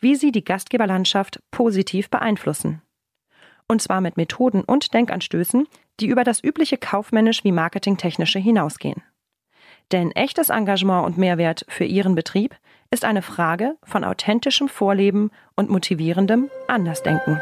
wie 0.00 0.14
Sie 0.14 0.32
die 0.32 0.44
Gastgeberlandschaft 0.44 1.40
positiv 1.50 2.10
beeinflussen 2.10 2.82
und 3.70 3.80
zwar 3.80 4.00
mit 4.00 4.16
Methoden 4.16 4.62
und 4.62 4.92
Denkanstößen, 4.92 5.68
die 6.00 6.08
über 6.08 6.24
das 6.24 6.42
übliche 6.42 6.76
kaufmännisch 6.76 7.44
wie 7.44 7.52
marketingtechnische 7.52 8.40
hinausgehen. 8.40 9.02
Denn 9.92 10.10
echtes 10.10 10.48
Engagement 10.48 11.06
und 11.06 11.18
Mehrwert 11.18 11.64
für 11.68 11.84
Ihren 11.84 12.16
Betrieb 12.16 12.56
ist 12.90 13.04
eine 13.04 13.22
Frage 13.22 13.76
von 13.84 14.02
authentischem 14.02 14.68
Vorleben 14.68 15.30
und 15.54 15.70
motivierendem 15.70 16.50
Andersdenken. 16.66 17.40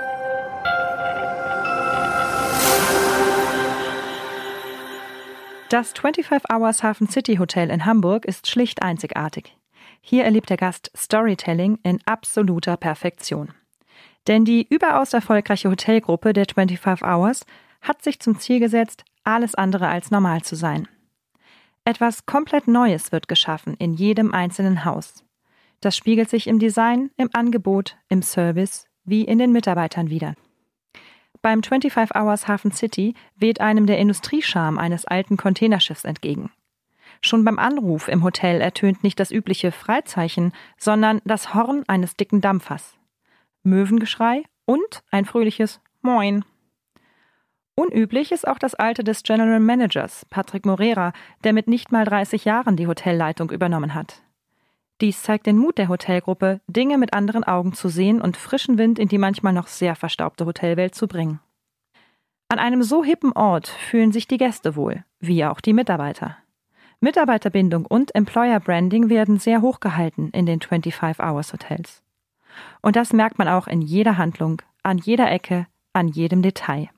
Das 5.71 5.93
25 5.93 6.51
Hours 6.51 6.83
Hafen 6.83 7.09
City 7.09 7.37
Hotel 7.37 7.71
in 7.71 7.87
Hamburg 7.87 8.27
ist 8.27 8.51
schlicht 8.51 8.83
einzigartig. 8.83 9.58
Hier 10.01 10.25
erlebt 10.25 10.51
der 10.51 10.57
Gast 10.57 10.91
Storytelling 10.97 11.79
in 11.83 12.01
absoluter 12.07 12.77
Perfektion. 12.77 13.53
Denn 14.27 14.45
die 14.45 14.67
überaus 14.69 15.13
erfolgreiche 15.13 15.71
Hotelgruppe 15.71 16.33
der 16.33 16.47
25 16.47 17.07
Hours 17.07 17.45
hat 17.81 18.03
sich 18.03 18.21
zum 18.21 18.39
Ziel 18.39 18.61
gesetzt, 18.61 19.05
alles 19.25 19.55
andere 19.55 19.89
als 19.89 20.11
normal 20.11 20.43
zu 20.43 20.57
sein. 20.57 20.89
Etwas 21.85 22.27
komplett 22.27 22.69
Neues 22.69 23.13
wird 23.13 23.29
geschaffen 23.29 23.75
in 23.79 23.95
jedem 23.95 24.35
einzelnen 24.35 24.85
Haus. 24.85 25.25
Das 25.81 25.97
spiegelt 25.97 26.29
sich 26.29 26.47
im 26.47 26.59
Design, 26.59 27.11
im 27.17 27.31
Angebot, 27.33 27.97
im 28.09 28.23
Service 28.23 28.87
wie 29.05 29.23
in 29.23 29.39
den 29.39 29.53
Mitarbeitern 29.53 30.11
wieder. 30.11 30.35
Beim 31.41 31.63
25 31.63 32.15
Hours 32.15 32.49
Hafen 32.49 32.73
City 32.73 33.15
weht 33.37 33.61
einem 33.61 33.87
der 33.87 33.99
Industriescharm 33.99 34.77
eines 34.77 35.05
alten 35.05 35.37
Containerschiffs 35.37 36.05
entgegen. 36.05 36.51
Schon 37.21 37.45
beim 37.45 37.59
Anruf 37.59 38.09
im 38.09 38.23
Hotel 38.23 38.61
ertönt 38.61 39.03
nicht 39.03 39.19
das 39.19 39.31
übliche 39.31 39.73
Freizeichen, 39.73 40.53
sondern 40.77 41.21
das 41.25 41.55
Horn 41.55 41.85
eines 41.89 42.15
dicken 42.15 42.41
Dampfers. 42.41 42.97
Möwengeschrei 43.63 44.45
und 44.65 45.03
ein 45.11 45.25
fröhliches 45.25 45.81
Moin. 46.03 46.45
Unüblich 47.75 48.33
ist 48.33 48.47
auch 48.47 48.59
das 48.59 48.75
Alter 48.75 49.03
des 49.03 49.23
General 49.23 49.61
Managers, 49.61 50.27
Patrick 50.31 50.67
Morera, 50.67 51.13
der 51.45 51.53
mit 51.53 51.69
nicht 51.69 51.93
mal 51.93 52.05
30 52.05 52.45
Jahren 52.45 52.77
die 52.77 52.87
Hotelleitung 52.87 53.51
übernommen 53.51 53.95
hat. 53.95 54.23
Dies 55.01 55.23
zeigt 55.23 55.47
den 55.47 55.59
Mut 55.59 55.79
der 55.79 55.89
Hotelgruppe, 55.89 56.61
Dinge 56.67 56.99
mit 56.99 57.15
anderen 57.15 57.45
Augen 57.45 57.73
zu 57.73 57.89
sehen 57.89 58.21
und 58.21 58.37
frischen 58.37 58.79
Wind 58.79 58.99
in 58.99 59.07
die 59.07 59.19
manchmal 59.19 59.53
noch 59.53 59.69
sehr 59.69 59.95
verstaubte 59.95 60.45
Hotelwelt 60.45 60.95
zu 60.97 61.07
bringen. 61.07 61.39
An 62.49 62.59
einem 62.59 62.83
so 62.83 63.05
hippen 63.05 63.33
Ort 63.33 63.69
fühlen 63.69 64.11
sich 64.11 64.27
die 64.27 64.39
Gäste 64.39 64.75
wohl, 64.75 65.05
wie 65.21 65.45
auch 65.45 65.61
die 65.61 65.73
Mitarbeiter. 65.73 66.37
Mitarbeiterbindung 67.01 67.87
und 67.87 68.15
Employer 68.15 68.59
Branding 68.59 69.09
werden 69.09 69.39
sehr 69.39 69.63
hoch 69.63 69.79
gehalten 69.79 70.31
in 70.33 70.47
den 70.47 70.61
25 70.61 71.25
Hours 71.25 71.53
Hotels. 71.53 72.03
Und 72.83 72.97
das 72.97 73.13
merkt 73.13 73.39
man 73.39 73.47
auch 73.49 73.69
in 73.69 73.83
jeder 73.83 74.19
Handlung, 74.19 74.63
an 74.83 74.99
jeder 74.99 75.31
Ecke, 75.31 75.67
an 75.93 76.09
jedem 76.09 76.43
Detail. 76.43 76.89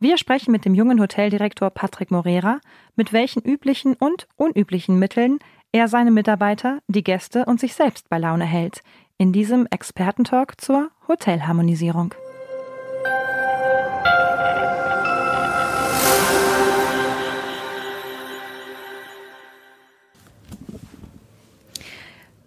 Wir 0.00 0.18
sprechen 0.18 0.50
mit 0.50 0.64
dem 0.64 0.74
jungen 0.74 1.00
Hoteldirektor 1.00 1.70
Patrick 1.70 2.10
Morera, 2.10 2.60
mit 2.96 3.12
welchen 3.12 3.42
üblichen 3.42 3.94
und 3.94 4.26
unüblichen 4.36 4.98
Mitteln 4.98 5.38
er 5.72 5.88
seine 5.88 6.10
Mitarbeiter, 6.10 6.80
die 6.88 7.02
Gäste 7.02 7.44
und 7.46 7.60
sich 7.60 7.74
selbst 7.74 8.08
bei 8.08 8.18
Laune 8.18 8.44
hält, 8.44 8.82
in 9.18 9.32
diesem 9.32 9.66
Expertentalk 9.70 10.60
zur 10.60 10.90
Hotelharmonisierung. 11.08 12.14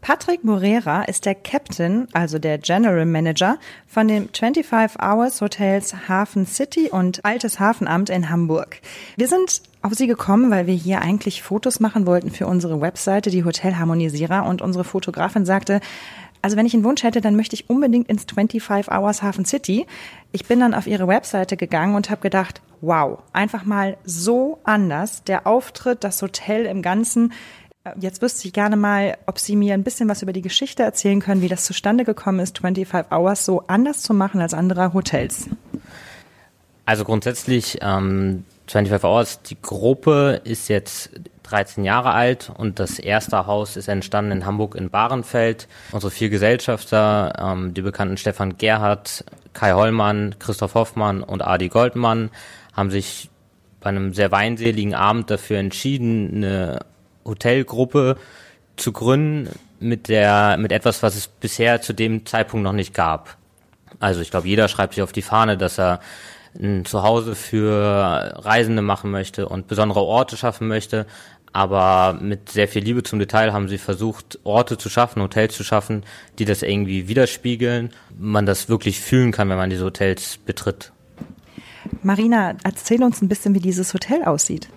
Patrick 0.08 0.46
Morera 0.46 1.04
ist 1.04 1.26
der 1.26 1.36
Captain, 1.36 2.08
also 2.14 2.40
der 2.40 2.60
General 2.60 3.06
Manager 3.06 3.58
von 3.88 4.08
den 4.08 4.30
25 4.30 5.02
Hours 5.02 5.42
Hotels 5.42 6.08
Hafen 6.08 6.46
City 6.46 6.88
und 6.90 7.26
Altes 7.26 7.60
Hafenamt 7.60 8.10
in 8.10 8.30
Hamburg. 8.30 8.80
Wir 9.18 9.28
sind 9.28 9.62
auf 9.82 9.96
Sie 9.96 10.08
gekommen, 10.08 10.50
weil 10.50 10.66
wir 10.66 10.76
hier 10.76 11.02
eigentlich 11.02 11.44
Fotos 11.44 11.82
machen 11.82 12.06
wollten 12.06 12.32
für 12.32 12.48
unsere 12.48 12.80
Webseite, 12.80 13.32
die 13.32 13.44
Hotelharmonisierer, 13.44 14.46
und 14.46 14.62
unsere 14.62 14.86
Fotografin 14.86 15.46
sagte, 15.46 15.82
also 16.42 16.56
wenn 16.56 16.66
ich 16.66 16.74
einen 16.74 16.86
Wunsch 16.86 17.04
hätte, 17.04 17.20
dann 17.20 17.36
möchte 17.36 17.56
ich 17.56 17.70
unbedingt 17.70 18.08
ins 18.08 18.24
25 18.34 18.90
Hours 18.90 19.22
Hafen 19.22 19.44
City. 19.44 19.88
Ich 20.32 20.46
bin 20.46 20.62
dann 20.62 20.74
auf 20.74 20.88
ihre 20.88 21.10
Webseite 21.10 21.58
gegangen 21.58 21.96
und 21.96 22.10
habe 22.10 22.22
gedacht, 22.22 22.62
wow, 22.80 23.20
einfach 23.34 23.66
mal 23.66 23.98
so 24.06 24.60
anders. 24.64 25.26
Der 25.26 25.46
Auftritt, 25.46 26.06
das 26.06 26.22
Hotel 26.22 26.66
im 26.66 26.82
Ganzen. 26.82 27.34
Jetzt 28.00 28.22
wüsste 28.22 28.48
ich 28.48 28.54
gerne 28.54 28.76
mal, 28.76 29.18
ob 29.26 29.40
Sie 29.40 29.56
mir 29.56 29.74
ein 29.74 29.84
bisschen 29.84 30.10
was 30.10 30.22
über 30.22 30.34
die 30.34 30.42
Geschichte 30.42 30.84
erzählen 30.84 31.20
können, 31.20 31.42
wie 31.42 31.48
das 31.48 31.66
zustande 31.66 32.04
gekommen 32.04 32.40
ist, 32.40 32.60
25 32.60 33.12
Hours 33.12 33.46
so 33.46 33.64
anders 33.68 34.02
zu 34.02 34.14
machen 34.14 34.42
als 34.42 34.54
andere 34.54 34.94
Hotels. 34.94 35.48
Also 36.86 37.04
grundsätzlich, 37.04 37.80
ähm, 37.82 38.46
25 38.68 39.04
Hours, 39.04 39.42
die 39.42 39.58
Gruppe 39.62 40.42
ist 40.44 40.68
jetzt 40.70 41.12
13 41.44 41.84
Jahre 41.84 42.12
alt 42.12 42.52
und 42.56 42.80
das 42.80 43.00
erste 43.00 43.46
Haus 43.46 43.78
ist 43.78 43.88
entstanden 43.88 44.32
in 44.32 44.46
Hamburg 44.46 44.76
in 44.76 44.90
Bahrenfeld. 44.90 45.68
Unsere 45.92 46.12
vier 46.12 46.30
Gesellschafter, 46.30 47.34
ähm, 47.40 47.74
die 47.74 47.82
bekannten 47.82 48.18
Stefan 48.18 48.58
Gerhardt, 48.58 49.24
Kai 49.54 49.74
Hollmann, 49.74 50.36
Christoph 50.40 50.76
Hoffmann 50.76 51.24
und 51.24 51.42
Adi 51.42 51.70
Goldmann, 51.70 52.30
haben 52.74 52.92
sich 52.92 53.30
bei 53.80 53.90
einem 53.90 54.14
sehr 54.14 54.32
weinseligen 54.32 54.94
Abend 54.94 55.32
dafür 55.32 55.60
entschieden, 55.60 56.32
eine 56.36 56.80
Hotelgruppe 57.28 58.18
zu 58.76 58.92
gründen 58.92 59.50
mit 59.80 60.08
der, 60.08 60.58
mit 60.58 60.72
etwas, 60.72 61.04
was 61.04 61.16
es 61.16 61.28
bisher 61.28 61.82
zu 61.82 61.94
dem 61.94 62.26
Zeitpunkt 62.26 62.64
noch 62.64 62.74
nicht 62.74 62.94
gab. 62.94 63.38
Also 64.00 64.22
ich 64.22 64.32
glaube, 64.32 64.48
jeder 64.48 64.68
schreibt 64.68 64.96
sich 64.96 65.04
auf 65.04 65.12
die 65.12 65.22
Fahne, 65.22 65.58
dass 65.58 65.80
er 65.80 66.00
ein 66.60 66.86
Zuhause 66.86 67.36
für 67.36 68.34
Reisende 68.38 68.82
machen 68.82 69.12
möchte 69.12 69.48
und 69.48 69.68
besondere 69.68 70.02
Orte 70.02 70.38
schaffen 70.38 70.68
möchte. 70.68 71.06
Aber 71.54 72.18
mit 72.22 72.50
sehr 72.50 72.68
viel 72.68 72.84
Liebe 72.84 73.04
zum 73.04 73.20
Detail 73.20 73.54
haben 73.54 73.68
sie 73.68 73.78
versucht, 73.78 74.40
Orte 74.44 74.78
zu 74.78 74.90
schaffen, 74.90 75.22
Hotels 75.22 75.56
zu 75.56 75.64
schaffen, 75.64 76.04
die 76.40 76.46
das 76.46 76.62
irgendwie 76.62 77.08
widerspiegeln, 77.08 77.92
man 78.18 78.46
das 78.46 78.70
wirklich 78.70 79.00
fühlen 79.00 79.32
kann, 79.32 79.50
wenn 79.50 79.58
man 79.58 79.70
diese 79.70 79.86
Hotels 79.86 80.38
betritt. 80.46 80.92
Marina, 82.04 82.56
erzähl 82.64 83.02
uns 83.02 83.22
ein 83.22 83.30
bisschen, 83.30 83.56
wie 83.56 83.60
dieses 83.60 83.94
Hotel 83.94 84.24
aussieht. 84.24 84.68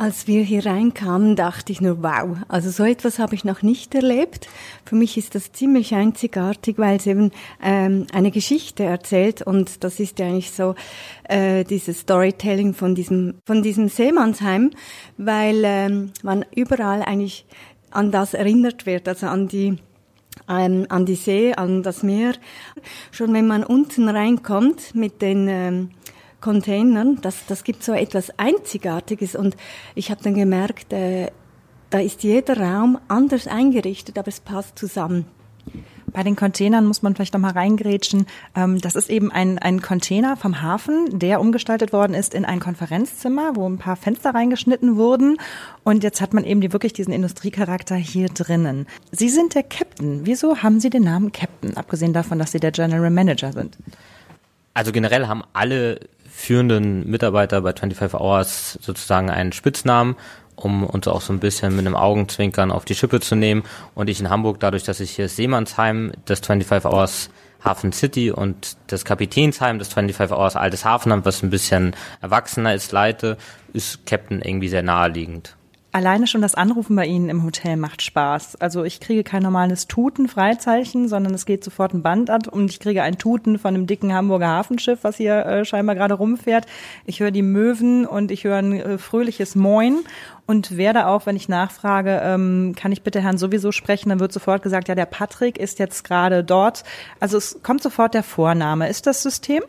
Als 0.00 0.26
wir 0.26 0.42
hier 0.42 0.64
reinkamen, 0.64 1.36
dachte 1.36 1.72
ich 1.72 1.82
nur, 1.82 2.02
wow, 2.02 2.38
also 2.48 2.70
so 2.70 2.84
etwas 2.84 3.18
habe 3.18 3.34
ich 3.34 3.44
noch 3.44 3.60
nicht 3.60 3.94
erlebt. 3.94 4.48
Für 4.86 4.94
mich 4.94 5.18
ist 5.18 5.34
das 5.34 5.52
ziemlich 5.52 5.94
einzigartig, 5.94 6.78
weil 6.78 6.96
es 6.96 7.06
eben 7.06 7.32
ähm, 7.62 8.06
eine 8.10 8.30
Geschichte 8.30 8.82
erzählt 8.82 9.42
und 9.42 9.84
das 9.84 10.00
ist 10.00 10.18
ja 10.18 10.24
eigentlich 10.24 10.52
so 10.52 10.74
äh, 11.24 11.64
dieses 11.64 12.00
Storytelling 12.00 12.72
von 12.72 12.94
diesem, 12.94 13.34
von 13.44 13.62
diesem 13.62 13.90
Seemannsheim, 13.90 14.70
weil 15.18 15.60
ähm, 15.66 16.12
man 16.22 16.46
überall 16.56 17.02
eigentlich 17.02 17.44
an 17.90 18.10
das 18.10 18.32
erinnert 18.32 18.86
wird, 18.86 19.06
also 19.06 19.26
an 19.26 19.48
die 19.48 19.76
ähm, 20.48 20.86
an 20.88 21.04
die 21.04 21.14
See, 21.14 21.52
an 21.52 21.82
das 21.82 22.02
Meer. 22.02 22.32
Schon 23.10 23.34
wenn 23.34 23.46
man 23.46 23.64
unten 23.64 24.08
reinkommt 24.08 24.94
mit 24.94 25.20
den 25.20 25.46
ähm, 25.46 25.90
Containern, 26.40 27.18
das, 27.22 27.46
das 27.46 27.64
gibt 27.64 27.82
so 27.82 27.92
etwas 27.92 28.38
Einzigartiges 28.38 29.34
und 29.34 29.56
ich 29.94 30.10
habe 30.10 30.22
dann 30.22 30.34
gemerkt, 30.34 30.92
äh, 30.92 31.30
da 31.90 31.98
ist 31.98 32.22
jeder 32.22 32.58
Raum 32.58 32.98
anders 33.08 33.46
eingerichtet, 33.46 34.18
aber 34.18 34.28
es 34.28 34.40
passt 34.40 34.78
zusammen. 34.78 35.26
Bei 36.12 36.22
den 36.22 36.36
Containern 36.36 36.86
muss 36.86 37.02
man 37.02 37.14
vielleicht 37.14 37.34
noch 37.34 37.40
mal 37.40 37.52
reingrätschen. 37.52 38.26
Ähm, 38.56 38.80
das 38.80 38.96
ist 38.96 39.10
eben 39.10 39.30
ein, 39.30 39.58
ein 39.58 39.80
Container 39.80 40.36
vom 40.36 40.60
Hafen, 40.62 41.18
der 41.18 41.40
umgestaltet 41.40 41.92
worden 41.92 42.14
ist 42.14 42.34
in 42.34 42.44
ein 42.44 42.60
Konferenzzimmer, 42.60 43.54
wo 43.54 43.68
ein 43.68 43.78
paar 43.78 43.96
Fenster 43.96 44.34
reingeschnitten 44.34 44.96
wurden. 44.96 45.38
Und 45.84 46.02
jetzt 46.02 46.20
hat 46.20 46.34
man 46.34 46.44
eben 46.44 46.60
die, 46.60 46.72
wirklich 46.72 46.92
diesen 46.92 47.12
Industriecharakter 47.12 47.94
hier 47.94 48.28
drinnen. 48.28 48.86
Sie 49.12 49.28
sind 49.28 49.54
der 49.54 49.62
Captain. 49.62 50.26
Wieso 50.26 50.58
haben 50.62 50.80
Sie 50.80 50.90
den 50.90 51.04
Namen 51.04 51.32
Captain, 51.32 51.76
abgesehen 51.76 52.12
davon, 52.12 52.38
dass 52.38 52.52
Sie 52.52 52.60
der 52.60 52.72
General 52.72 53.10
Manager 53.10 53.52
sind? 53.52 53.76
Also 54.74 54.92
generell 54.92 55.26
haben 55.26 55.42
alle 55.52 56.00
führenden 56.40 57.08
Mitarbeiter 57.08 57.60
bei 57.60 57.72
25 57.72 58.18
Hours 58.18 58.78
sozusagen 58.80 59.30
einen 59.30 59.52
Spitznamen, 59.52 60.16
um 60.56 60.84
uns 60.84 61.06
auch 61.06 61.20
so 61.20 61.32
ein 61.32 61.40
bisschen 61.40 61.76
mit 61.76 61.86
einem 61.86 61.96
Augenzwinkern 61.96 62.70
auf 62.70 62.84
die 62.84 62.94
Schippe 62.94 63.20
zu 63.20 63.34
nehmen. 63.34 63.62
Und 63.94 64.08
ich 64.08 64.20
in 64.20 64.30
Hamburg, 64.30 64.58
dadurch, 64.60 64.82
dass 64.82 65.00
ich 65.00 65.12
hier 65.12 65.28
Seemannsheim 65.28 66.12
des 66.28 66.40
25 66.40 66.90
Hours 66.90 67.30
Hafen 67.62 67.92
City 67.92 68.30
und 68.30 68.76
das 68.86 69.04
Kapitänsheim 69.04 69.78
des 69.78 69.88
25 69.88 70.36
Hours 70.36 70.56
Altes 70.56 70.84
Hafenamt, 70.84 71.26
was 71.26 71.42
ein 71.42 71.50
bisschen 71.50 71.94
erwachsener 72.22 72.74
ist, 72.74 72.90
leite, 72.92 73.36
ist 73.72 74.06
Captain 74.06 74.40
irgendwie 74.40 74.68
sehr 74.68 74.82
naheliegend. 74.82 75.56
Alleine 75.92 76.28
schon 76.28 76.40
das 76.40 76.54
Anrufen 76.54 76.94
bei 76.94 77.04
Ihnen 77.04 77.28
im 77.28 77.42
Hotel 77.42 77.76
macht 77.76 78.00
Spaß. 78.00 78.56
Also 78.56 78.84
ich 78.84 79.00
kriege 79.00 79.24
kein 79.24 79.42
normales 79.42 79.88
Tuten-Freizeichen, 79.88 81.08
sondern 81.08 81.34
es 81.34 81.46
geht 81.46 81.64
sofort 81.64 81.94
ein 81.94 82.02
Band 82.02 82.30
an 82.30 82.42
und 82.48 82.70
ich 82.70 82.78
kriege 82.78 83.02
ein 83.02 83.18
Tuten 83.18 83.58
von 83.58 83.74
einem 83.74 83.88
dicken 83.88 84.14
Hamburger 84.14 84.46
Hafenschiff, 84.46 85.00
was 85.02 85.16
hier 85.16 85.44
äh, 85.44 85.64
scheinbar 85.64 85.96
gerade 85.96 86.14
rumfährt. 86.14 86.66
Ich 87.06 87.18
höre 87.18 87.32
die 87.32 87.42
Möwen 87.42 88.06
und 88.06 88.30
ich 88.30 88.44
höre 88.44 88.58
ein 88.58 88.72
äh, 88.74 88.98
fröhliches 88.98 89.56
Moin 89.56 89.98
und 90.46 90.76
werde 90.76 91.08
auch, 91.08 91.26
wenn 91.26 91.34
ich 91.34 91.48
nachfrage, 91.48 92.20
ähm, 92.22 92.74
kann 92.76 92.92
ich 92.92 93.02
bitte 93.02 93.20
Herrn 93.20 93.38
sowieso 93.38 93.72
sprechen, 93.72 94.10
dann 94.10 94.20
wird 94.20 94.32
sofort 94.32 94.62
gesagt, 94.62 94.86
ja, 94.86 94.94
der 94.94 95.06
Patrick 95.06 95.58
ist 95.58 95.80
jetzt 95.80 96.04
gerade 96.04 96.44
dort. 96.44 96.84
Also 97.18 97.36
es 97.36 97.64
kommt 97.64 97.82
sofort 97.82 98.14
der 98.14 98.22
Vorname. 98.22 98.88
Ist 98.88 99.08
das 99.08 99.24
System? 99.24 99.64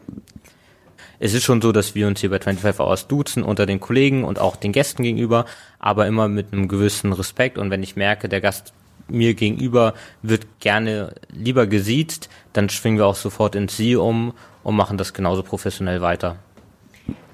Es 1.24 1.36
ist 1.36 1.44
schon 1.44 1.62
so, 1.62 1.72
dass 1.72 1.94
wir 1.94 2.08
uns 2.08 2.20
hier 2.20 2.32
bei 2.32 2.40
25 2.40 2.80
Hours 2.80 3.08
duzen 3.08 3.44
unter 3.44 3.68
den 3.68 3.80
Kollegen 3.80 4.24
und 4.24 4.40
auch 4.40 4.56
den 4.56 4.72
Gästen 4.72 5.04
gegenüber, 5.04 5.46
aber 5.78 6.08
immer 6.08 6.28
mit 6.28 6.52
einem 6.52 6.68
gewissen 6.68 7.14
Respekt. 7.14 7.60
Und 7.60 7.70
wenn 7.70 7.84
ich 7.84 7.96
merke, 7.96 8.28
der 8.28 8.42
Gast 8.42 8.74
mir 9.08 9.36
gegenüber 9.36 9.94
wird 10.24 10.48
gerne 10.60 11.14
lieber 11.32 11.68
gesiezt, 11.68 12.28
dann 12.54 12.70
schwingen 12.70 12.98
wir 12.98 13.06
auch 13.06 13.16
sofort 13.16 13.54
ins 13.54 13.78
Sie 13.78 13.96
um 13.96 14.34
und 14.64 14.76
machen 14.76 14.98
das 14.98 15.14
genauso 15.14 15.44
professionell 15.44 16.02
weiter. 16.02 16.38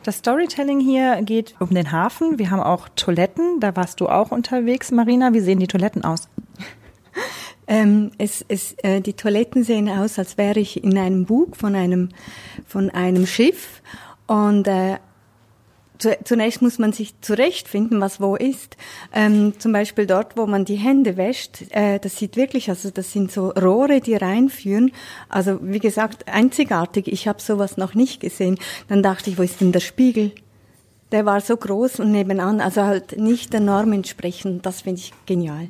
Das 0.04 0.18
Storytelling 0.18 0.82
hier 0.82 1.22
geht 1.22 1.56
um 1.60 1.70
den 1.70 1.94
Hafen. 1.94 2.38
Wir 2.40 2.52
haben 2.52 2.62
auch 2.62 2.90
Toiletten. 2.98 3.62
Da 3.62 3.78
warst 3.78 4.02
du 4.02 4.10
auch 4.10 4.32
unterwegs, 4.32 4.92
Marina. 4.92 5.34
Wie 5.34 5.40
sehen 5.40 5.60
die 5.60 5.68
Toiletten 5.68 6.04
aus? 6.04 6.28
Ähm, 7.68 8.12
es, 8.18 8.46
es, 8.48 8.76
äh, 8.84 9.02
die 9.02 9.14
Toiletten 9.14 9.64
sehen 9.64 9.90
aus, 9.90 10.18
als 10.18 10.38
wäre 10.38 10.60
ich 10.60 10.84
in 10.84 10.98
einem 10.98 11.26
Bug 11.26 11.58
von 11.58 11.76
einem, 11.76 12.10
von 12.66 12.90
einem 12.90 13.28
Schiff. 13.28 13.82
Und 14.26 14.68
äh, 14.68 14.98
zu, 16.00 16.18
zunächst 16.24 16.62
muss 16.62 16.80
man 16.80 16.94
sich 16.94 17.20
zurechtfinden, 17.22 18.00
was 18.00 18.22
wo 18.22 18.36
ist. 18.36 18.78
Ähm, 19.14 19.54
zum 19.60 19.72
Beispiel 19.72 20.06
dort, 20.06 20.38
wo 20.38 20.46
man 20.46 20.66
die 20.66 20.76
Hände 20.76 21.18
wäscht, 21.18 21.64
äh, 21.72 22.00
das 22.00 22.18
sieht 22.18 22.36
wirklich, 22.36 22.70
also 22.70 22.90
das 22.90 23.12
sind 23.12 23.32
so 23.32 23.50
Rohre, 23.50 24.00
die 24.02 24.16
reinführen. 24.16 24.92
Also 25.30 25.60
wie 25.62 25.80
gesagt, 25.80 26.28
einzigartig. 26.28 27.08
Ich 27.08 27.28
habe 27.28 27.42
sowas 27.42 27.78
noch 27.78 27.96
nicht 27.96 28.20
gesehen. 28.20 28.58
Dann 28.88 29.04
dachte 29.04 29.30
ich, 29.30 29.38
wo 29.38 29.42
ist 29.42 29.62
denn 29.62 29.72
der 29.72 29.80
Spiegel? 29.80 30.32
Der 31.12 31.26
war 31.26 31.42
so 31.42 31.56
groß 31.56 32.02
und 32.02 32.12
nebenan, 32.12 32.60
also 32.60 32.84
halt 32.84 33.18
nicht 33.18 33.54
der 33.54 33.62
Norm 33.62 33.94
entsprechend. 33.94 34.66
Das 34.66 34.82
finde 34.82 35.00
ich 35.00 35.14
genial. 35.26 35.70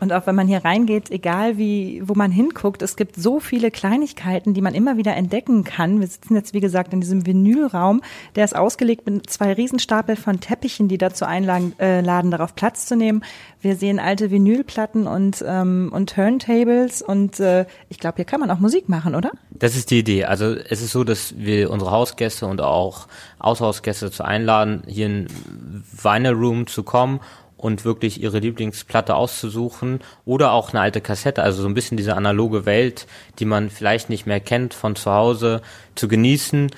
Und 0.00 0.12
auch 0.12 0.26
wenn 0.26 0.34
man 0.34 0.46
hier 0.46 0.64
reingeht, 0.64 1.10
egal 1.10 1.58
wie, 1.58 2.02
wo 2.04 2.14
man 2.14 2.30
hinguckt, 2.30 2.82
es 2.82 2.96
gibt 2.96 3.16
so 3.16 3.40
viele 3.40 3.70
Kleinigkeiten, 3.70 4.54
die 4.54 4.60
man 4.60 4.74
immer 4.74 4.96
wieder 4.96 5.16
entdecken 5.16 5.64
kann. 5.64 6.00
Wir 6.00 6.06
sitzen 6.06 6.34
jetzt, 6.34 6.54
wie 6.54 6.60
gesagt, 6.60 6.92
in 6.92 7.00
diesem 7.00 7.26
Vinylraum. 7.26 8.02
Der 8.36 8.44
ist 8.44 8.54
ausgelegt 8.54 9.06
mit 9.06 9.28
zwei 9.28 9.52
Riesenstapel 9.52 10.16
von 10.16 10.40
Teppichen, 10.40 10.88
die 10.88 10.98
dazu 10.98 11.24
einladen, 11.24 11.74
äh, 11.78 12.00
laden, 12.00 12.30
darauf 12.30 12.54
Platz 12.54 12.86
zu 12.86 12.96
nehmen. 12.96 13.22
Wir 13.60 13.76
sehen 13.76 13.98
alte 13.98 14.30
Vinylplatten 14.30 15.06
und, 15.06 15.44
ähm, 15.46 15.90
und 15.92 16.14
Turntables 16.14 17.02
und 17.02 17.40
äh, 17.40 17.66
ich 17.88 17.98
glaube, 17.98 18.16
hier 18.16 18.24
kann 18.24 18.40
man 18.40 18.50
auch 18.50 18.60
Musik 18.60 18.88
machen, 18.88 19.14
oder? 19.16 19.32
Das 19.50 19.76
ist 19.76 19.90
die 19.90 19.98
Idee. 19.98 20.24
Also 20.24 20.54
es 20.54 20.80
ist 20.80 20.92
so, 20.92 21.02
dass 21.02 21.34
wir 21.36 21.70
unsere 21.70 21.90
Hausgäste 21.90 22.46
und 22.46 22.60
auch 22.60 23.08
Außerhausgäste 23.40 24.06
dazu 24.06 24.22
einladen, 24.22 24.82
hier 24.86 25.06
in 25.06 25.26
Vinyl 26.00 26.34
Room 26.34 26.66
zu 26.68 26.84
kommen 26.84 27.20
und 27.58 27.84
wirklich 27.84 28.22
ihre 28.22 28.38
Lieblingsplatte 28.38 29.14
auszusuchen 29.14 30.00
oder 30.24 30.52
auch 30.52 30.70
eine 30.70 30.80
alte 30.80 31.02
Kassette, 31.02 31.42
also 31.42 31.60
so 31.60 31.68
ein 31.68 31.74
bisschen 31.74 31.98
diese 31.98 32.16
analoge 32.16 32.64
Welt, 32.64 33.06
die 33.38 33.44
man 33.44 33.68
vielleicht 33.68 34.08
nicht 34.08 34.26
mehr 34.26 34.40
kennt 34.40 34.72
von 34.72 34.96
zu 34.96 35.10
Hause, 35.10 35.60
zu 35.94 36.08
genießen 36.08 36.70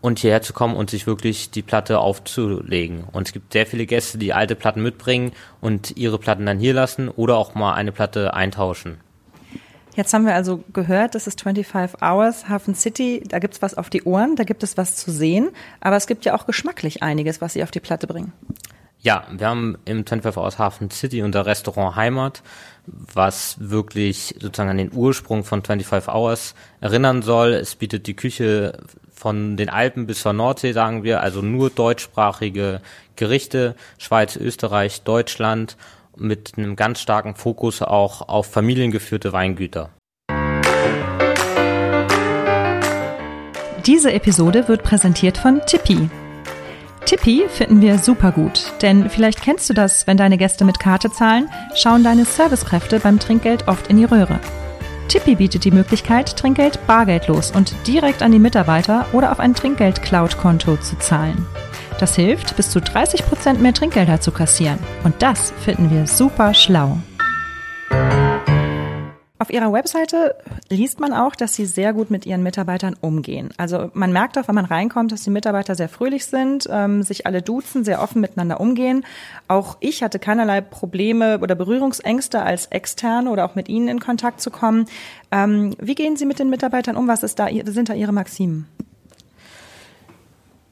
und 0.00 0.18
hierher 0.18 0.42
zu 0.42 0.52
kommen 0.52 0.76
und 0.76 0.90
sich 0.90 1.06
wirklich 1.06 1.50
die 1.50 1.62
Platte 1.62 1.98
aufzulegen. 1.98 3.04
Und 3.12 3.28
es 3.28 3.32
gibt 3.32 3.52
sehr 3.52 3.66
viele 3.66 3.86
Gäste, 3.86 4.18
die 4.18 4.32
alte 4.32 4.54
Platten 4.54 4.82
mitbringen 4.82 5.32
und 5.60 5.96
ihre 5.96 6.18
Platten 6.18 6.44
dann 6.44 6.58
hier 6.58 6.74
lassen 6.74 7.08
oder 7.08 7.36
auch 7.36 7.54
mal 7.54 7.74
eine 7.74 7.92
Platte 7.92 8.34
eintauschen. 8.34 8.98
Jetzt 9.96 10.12
haben 10.12 10.26
wir 10.26 10.34
also 10.34 10.64
gehört, 10.72 11.14
das 11.14 11.28
ist 11.28 11.42
25 11.42 12.02
Hours, 12.02 12.48
Hafen 12.48 12.74
City, 12.74 13.22
da 13.26 13.38
gibt's 13.38 13.62
was 13.62 13.74
auf 13.74 13.90
die 13.90 14.02
Ohren, 14.02 14.34
da 14.34 14.42
gibt 14.42 14.64
es 14.64 14.76
was 14.76 14.96
zu 14.96 15.12
sehen, 15.12 15.50
aber 15.80 15.96
es 15.96 16.08
gibt 16.08 16.24
ja 16.24 16.34
auch 16.34 16.46
geschmacklich 16.46 17.02
einiges, 17.02 17.40
was 17.40 17.52
Sie 17.52 17.62
auf 17.62 17.70
die 17.70 17.80
Platte 17.80 18.08
bringen. 18.08 18.32
Ja, 19.04 19.24
wir 19.30 19.46
haben 19.46 19.76
im 19.84 20.06
25 20.06 20.38
Hours 20.38 20.58
Hafen 20.58 20.90
City 20.90 21.22
unser 21.22 21.44
Restaurant 21.44 21.94
Heimat, 21.94 22.42
was 22.86 23.56
wirklich 23.58 24.34
sozusagen 24.40 24.70
an 24.70 24.78
den 24.78 24.94
Ursprung 24.94 25.44
von 25.44 25.62
25 25.62 26.08
Hours 26.08 26.54
erinnern 26.80 27.20
soll. 27.20 27.52
Es 27.52 27.74
bietet 27.74 28.06
die 28.06 28.14
Küche 28.14 28.78
von 29.12 29.58
den 29.58 29.68
Alpen 29.68 30.06
bis 30.06 30.22
zur 30.22 30.32
Nordsee, 30.32 30.72
sagen 30.72 31.02
wir, 31.04 31.20
also 31.20 31.42
nur 31.42 31.68
deutschsprachige 31.68 32.80
Gerichte, 33.14 33.76
Schweiz, 33.98 34.36
Österreich, 34.36 35.02
Deutschland, 35.02 35.76
mit 36.16 36.54
einem 36.56 36.74
ganz 36.74 36.98
starken 37.00 37.34
Fokus 37.34 37.82
auch 37.82 38.26
auf 38.26 38.46
familiengeführte 38.46 39.34
Weingüter. 39.34 39.90
Diese 43.84 44.14
Episode 44.14 44.66
wird 44.66 44.82
präsentiert 44.82 45.36
von 45.36 45.60
Tipeee. 45.66 46.08
Tippi 47.06 47.44
finden 47.50 47.82
wir 47.82 47.98
super 47.98 48.32
gut, 48.32 48.72
denn 48.80 49.10
vielleicht 49.10 49.42
kennst 49.42 49.68
du 49.68 49.74
das, 49.74 50.06
wenn 50.06 50.16
deine 50.16 50.38
Gäste 50.38 50.64
mit 50.64 50.80
Karte 50.80 51.10
zahlen, 51.10 51.50
schauen 51.74 52.02
deine 52.02 52.24
Servicekräfte 52.24 52.98
beim 52.98 53.18
Trinkgeld 53.18 53.68
oft 53.68 53.88
in 53.88 53.98
die 53.98 54.04
Röhre. 54.04 54.40
Tippi 55.08 55.34
bietet 55.34 55.64
die 55.64 55.70
Möglichkeit, 55.70 56.34
Trinkgeld 56.34 56.86
bargeldlos 56.86 57.50
und 57.50 57.74
direkt 57.86 58.22
an 58.22 58.32
die 58.32 58.38
Mitarbeiter 58.38 59.06
oder 59.12 59.32
auf 59.32 59.38
ein 59.38 59.54
Trinkgeld-Cloud-Konto 59.54 60.78
zu 60.78 60.98
zahlen. 60.98 61.46
Das 62.00 62.16
hilft, 62.16 62.56
bis 62.56 62.70
zu 62.70 62.80
30 62.80 63.26
Prozent 63.26 63.60
mehr 63.60 63.74
Trinkgelder 63.74 64.20
zu 64.20 64.32
kassieren. 64.32 64.78
Und 65.04 65.14
das 65.20 65.52
finden 65.62 65.90
wir 65.90 66.06
super 66.06 66.54
schlau. 66.54 66.98
Auf 69.44 69.50
Ihrer 69.50 69.74
Webseite 69.74 70.36
liest 70.70 71.00
man 71.00 71.12
auch, 71.12 71.36
dass 71.36 71.54
Sie 71.54 71.66
sehr 71.66 71.92
gut 71.92 72.10
mit 72.10 72.24
Ihren 72.24 72.42
Mitarbeitern 72.42 72.96
umgehen. 72.98 73.50
Also 73.58 73.90
man 73.92 74.10
merkt 74.10 74.38
auch, 74.38 74.48
wenn 74.48 74.54
man 74.54 74.64
reinkommt, 74.64 75.12
dass 75.12 75.22
die 75.22 75.28
Mitarbeiter 75.28 75.74
sehr 75.74 75.90
fröhlich 75.90 76.24
sind, 76.24 76.66
ähm, 76.70 77.02
sich 77.02 77.26
alle 77.26 77.42
duzen, 77.42 77.84
sehr 77.84 78.00
offen 78.00 78.22
miteinander 78.22 78.58
umgehen. 78.58 79.04
Auch 79.46 79.76
ich 79.80 80.02
hatte 80.02 80.18
keinerlei 80.18 80.62
Probleme 80.62 81.40
oder 81.40 81.54
Berührungsängste 81.54 82.40
als 82.40 82.64
Externe 82.68 83.28
oder 83.28 83.44
auch 83.44 83.54
mit 83.54 83.68
Ihnen 83.68 83.88
in 83.88 84.00
Kontakt 84.00 84.40
zu 84.40 84.50
kommen. 84.50 84.86
Ähm, 85.30 85.76
wie 85.78 85.94
gehen 85.94 86.16
Sie 86.16 86.24
mit 86.24 86.38
den 86.38 86.48
Mitarbeitern 86.48 86.96
um? 86.96 87.06
Was 87.06 87.22
ist 87.22 87.38
da, 87.38 87.48
sind 87.66 87.90
da 87.90 87.92
Ihre 87.92 88.12
Maximen? 88.14 88.66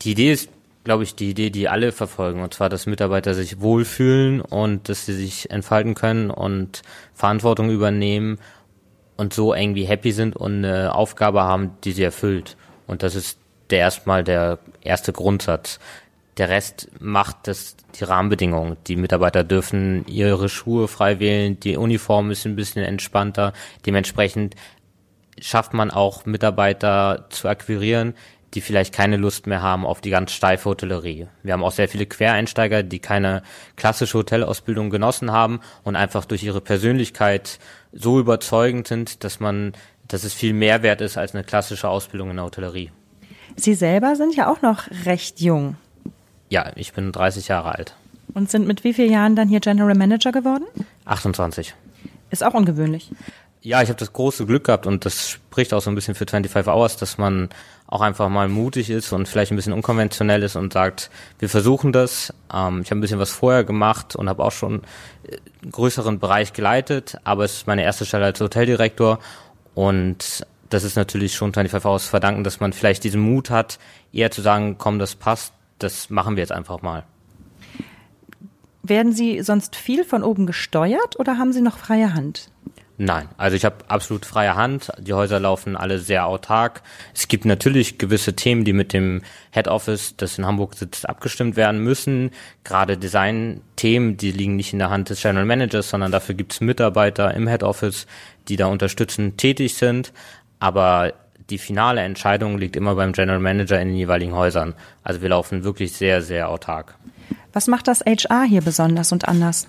Die 0.00 0.12
Idee 0.12 0.32
ist 0.32 0.48
glaube 0.84 1.04
ich, 1.04 1.14
die 1.14 1.30
Idee, 1.30 1.50
die 1.50 1.68
alle 1.68 1.92
verfolgen, 1.92 2.42
und 2.42 2.54
zwar, 2.54 2.68
dass 2.68 2.86
Mitarbeiter 2.86 3.34
sich 3.34 3.60
wohlfühlen 3.60 4.40
und 4.40 4.88
dass 4.88 5.06
sie 5.06 5.14
sich 5.14 5.50
entfalten 5.50 5.94
können 5.94 6.30
und 6.30 6.82
Verantwortung 7.14 7.70
übernehmen 7.70 8.38
und 9.22 9.32
so 9.32 9.54
irgendwie 9.54 9.84
happy 9.84 10.10
sind 10.10 10.34
und 10.34 10.64
eine 10.64 10.94
Aufgabe 10.96 11.42
haben, 11.42 11.70
die 11.84 11.92
sie 11.92 12.02
erfüllt. 12.02 12.56
Und 12.88 13.04
das 13.04 13.14
ist 13.14 13.38
der 13.70 13.78
erstmal 13.78 14.24
der 14.24 14.58
erste 14.82 15.12
Grundsatz. 15.12 15.78
Der 16.38 16.48
Rest 16.48 16.88
macht 16.98 17.46
das 17.46 17.76
die 17.94 18.02
Rahmenbedingungen. 18.02 18.76
Die 18.88 18.96
Mitarbeiter 18.96 19.44
dürfen 19.44 20.04
ihre 20.08 20.48
Schuhe 20.48 20.88
frei 20.88 21.20
wählen, 21.20 21.60
die 21.60 21.76
Uniform 21.76 22.32
ist 22.32 22.44
ein 22.46 22.56
bisschen 22.56 22.82
entspannter. 22.82 23.52
Dementsprechend 23.86 24.56
schafft 25.40 25.72
man 25.72 25.92
auch 25.92 26.26
Mitarbeiter 26.26 27.26
zu 27.30 27.48
akquirieren, 27.48 28.14
die 28.54 28.60
vielleicht 28.60 28.94
keine 28.94 29.16
Lust 29.16 29.46
mehr 29.46 29.62
haben 29.62 29.86
auf 29.86 30.00
die 30.00 30.10
ganz 30.10 30.32
steife 30.32 30.68
Hotellerie. 30.68 31.28
Wir 31.42 31.52
haben 31.54 31.64
auch 31.64 31.72
sehr 31.72 31.88
viele 31.88 32.06
Quereinsteiger, 32.06 32.82
die 32.82 32.98
keine 32.98 33.42
klassische 33.76 34.18
Hotelausbildung 34.18 34.90
genossen 34.90 35.32
haben 35.32 35.60
und 35.84 35.96
einfach 35.96 36.24
durch 36.24 36.42
ihre 36.42 36.60
Persönlichkeit 36.60 37.58
so 37.92 38.18
überzeugend 38.20 38.88
sind, 38.88 39.24
dass 39.24 39.40
man, 39.40 39.72
dass 40.08 40.24
es 40.24 40.34
viel 40.34 40.52
mehr 40.52 40.82
wert 40.82 41.00
ist 41.00 41.16
als 41.16 41.34
eine 41.34 41.44
klassische 41.44 41.88
Ausbildung 41.88 42.30
in 42.30 42.36
der 42.36 42.44
Hotellerie. 42.44 42.90
Sie 43.56 43.74
selber 43.74 44.16
sind 44.16 44.34
ja 44.34 44.50
auch 44.50 44.62
noch 44.62 44.84
recht 45.04 45.40
jung. 45.40 45.76
Ja, 46.48 46.72
ich 46.74 46.92
bin 46.92 47.12
30 47.12 47.48
Jahre 47.48 47.74
alt. 47.74 47.94
Und 48.34 48.50
sind 48.50 48.66
mit 48.66 48.84
wie 48.84 48.94
vielen 48.94 49.12
Jahren 49.12 49.36
dann 49.36 49.48
hier 49.48 49.60
General 49.60 49.94
Manager 49.94 50.32
geworden? 50.32 50.64
28. 51.04 51.74
Ist 52.30 52.44
auch 52.44 52.54
ungewöhnlich. 52.54 53.10
Ja, 53.60 53.80
ich 53.82 53.88
habe 53.88 53.98
das 53.98 54.12
große 54.12 54.46
Glück 54.46 54.64
gehabt 54.64 54.86
und 54.86 55.04
das 55.04 55.28
spricht 55.30 55.72
auch 55.72 55.80
so 55.80 55.90
ein 55.90 55.94
bisschen 55.94 56.14
für 56.14 56.26
25 56.26 56.66
Hours, 56.66 56.96
dass 56.96 57.16
man 57.16 57.48
auch 57.92 58.00
einfach 58.00 58.30
mal 58.30 58.48
mutig 58.48 58.88
ist 58.88 59.12
und 59.12 59.28
vielleicht 59.28 59.52
ein 59.52 59.56
bisschen 59.56 59.74
unkonventionell 59.74 60.42
ist 60.42 60.56
und 60.56 60.72
sagt, 60.72 61.10
wir 61.38 61.50
versuchen 61.50 61.92
das. 61.92 62.32
Ähm, 62.50 62.80
ich 62.80 62.90
habe 62.90 62.98
ein 62.98 63.00
bisschen 63.02 63.18
was 63.18 63.30
vorher 63.30 63.64
gemacht 63.64 64.16
und 64.16 64.30
habe 64.30 64.42
auch 64.42 64.50
schon 64.50 64.80
äh, 65.24 65.36
einen 65.62 65.72
größeren 65.72 66.18
Bereich 66.18 66.54
geleitet, 66.54 67.18
aber 67.24 67.44
es 67.44 67.52
ist 67.52 67.66
meine 67.66 67.82
erste 67.82 68.06
Stelle 68.06 68.24
als 68.24 68.40
Hoteldirektor 68.40 69.18
und 69.74 70.46
das 70.70 70.84
ist 70.84 70.96
natürlich 70.96 71.34
schon 71.34 71.52
25 71.52 71.84
Hours 71.84 72.06
verdanken, 72.06 72.44
dass 72.44 72.60
man 72.60 72.72
vielleicht 72.72 73.04
diesen 73.04 73.20
Mut 73.20 73.50
hat, 73.50 73.78
eher 74.10 74.30
zu 74.30 74.40
sagen, 74.40 74.76
komm, 74.78 74.98
das 74.98 75.14
passt, 75.14 75.52
das 75.78 76.08
machen 76.08 76.36
wir 76.36 76.40
jetzt 76.42 76.52
einfach 76.52 76.80
mal. 76.80 77.04
Werden 78.82 79.12
Sie 79.12 79.42
sonst 79.42 79.76
viel 79.76 80.04
von 80.04 80.22
oben 80.22 80.46
gesteuert 80.46 81.20
oder 81.20 81.36
haben 81.36 81.52
Sie 81.52 81.60
noch 81.60 81.76
freie 81.76 82.14
Hand? 82.14 82.50
Nein, 83.04 83.28
also 83.36 83.56
ich 83.56 83.64
habe 83.64 83.78
absolut 83.88 84.24
freie 84.24 84.54
Hand. 84.54 84.92
Die 84.96 85.12
Häuser 85.12 85.40
laufen 85.40 85.76
alle 85.76 85.98
sehr 85.98 86.24
autark. 86.24 86.82
Es 87.12 87.26
gibt 87.26 87.44
natürlich 87.44 87.98
gewisse 87.98 88.34
Themen, 88.36 88.64
die 88.64 88.72
mit 88.72 88.92
dem 88.92 89.22
Head 89.50 89.66
Office, 89.66 90.14
das 90.16 90.38
in 90.38 90.46
Hamburg 90.46 90.76
sitzt, 90.76 91.08
abgestimmt 91.08 91.56
werden 91.56 91.82
müssen. 91.82 92.30
Gerade 92.62 92.96
Design-Themen, 92.96 94.18
die 94.18 94.30
liegen 94.30 94.54
nicht 94.54 94.72
in 94.72 94.78
der 94.78 94.90
Hand 94.90 95.10
des 95.10 95.20
General 95.20 95.44
Managers, 95.44 95.90
sondern 95.90 96.12
dafür 96.12 96.36
gibt 96.36 96.52
es 96.52 96.60
Mitarbeiter 96.60 97.34
im 97.34 97.48
Head 97.48 97.64
Office, 97.64 98.06
die 98.46 98.54
da 98.54 98.66
unterstützend 98.66 99.36
tätig 99.36 99.74
sind. 99.74 100.12
Aber 100.60 101.12
die 101.50 101.58
finale 101.58 102.02
Entscheidung 102.02 102.56
liegt 102.56 102.76
immer 102.76 102.94
beim 102.94 103.14
General 103.14 103.40
Manager 103.40 103.80
in 103.80 103.88
den 103.88 103.96
jeweiligen 103.96 104.34
Häusern. 104.34 104.74
Also 105.02 105.22
wir 105.22 105.30
laufen 105.30 105.64
wirklich 105.64 105.90
sehr, 105.90 106.22
sehr 106.22 106.48
autark. 106.48 106.94
Was 107.52 107.66
macht 107.66 107.88
das 107.88 108.02
HR 108.02 108.44
hier 108.44 108.62
besonders 108.62 109.10
und 109.10 109.26
anders? 109.26 109.66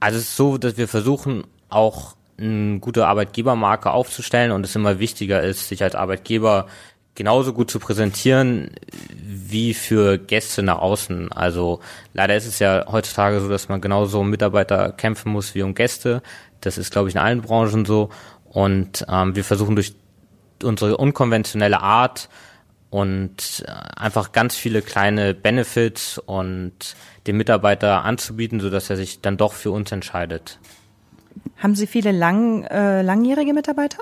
Also 0.00 0.18
es 0.18 0.24
ist 0.24 0.36
so, 0.36 0.58
dass 0.58 0.76
wir 0.76 0.88
versuchen 0.88 1.44
auch 1.68 2.14
eine 2.38 2.78
gute 2.78 3.06
Arbeitgebermarke 3.06 3.90
aufzustellen 3.90 4.52
und 4.52 4.64
es 4.64 4.76
immer 4.76 4.98
wichtiger 4.98 5.42
ist, 5.42 5.68
sich 5.68 5.82
als 5.82 5.94
Arbeitgeber 5.94 6.66
genauso 7.14 7.52
gut 7.52 7.68
zu 7.68 7.80
präsentieren 7.80 8.70
wie 9.12 9.74
für 9.74 10.18
Gäste 10.18 10.62
nach 10.62 10.78
außen. 10.78 11.32
Also 11.32 11.80
leider 12.12 12.36
ist 12.36 12.46
es 12.46 12.60
ja 12.60 12.86
heutzutage 12.90 13.40
so, 13.40 13.48
dass 13.48 13.68
man 13.68 13.80
genauso 13.80 14.20
um 14.20 14.30
Mitarbeiter 14.30 14.92
kämpfen 14.92 15.32
muss 15.32 15.54
wie 15.56 15.62
um 15.62 15.74
Gäste. 15.74 16.22
Das 16.60 16.78
ist, 16.78 16.92
glaube 16.92 17.08
ich, 17.08 17.16
in 17.16 17.20
allen 17.20 17.42
Branchen 17.42 17.84
so. 17.84 18.10
Und 18.44 19.04
ähm, 19.08 19.34
wir 19.34 19.42
versuchen 19.42 19.74
durch 19.74 19.94
unsere 20.62 20.96
unkonventionelle 20.96 21.80
Art 21.80 22.28
und 22.90 23.64
äh, 23.66 23.70
einfach 23.96 24.32
ganz 24.32 24.56
viele 24.56 24.82
kleine 24.82 25.34
Benefits 25.34 26.18
und 26.18 26.96
dem 27.26 27.36
Mitarbeiter 27.36 28.04
anzubieten, 28.04 28.60
so 28.60 28.70
dass 28.70 28.88
er 28.90 28.96
sich 28.96 29.20
dann 29.20 29.36
doch 29.36 29.52
für 29.52 29.70
uns 29.70 29.92
entscheidet. 29.92 30.58
Haben 31.58 31.74
Sie 31.74 31.86
viele 31.86 32.12
lang, 32.12 32.64
äh, 32.64 33.02
langjährige 33.02 33.52
Mitarbeiter? 33.52 33.98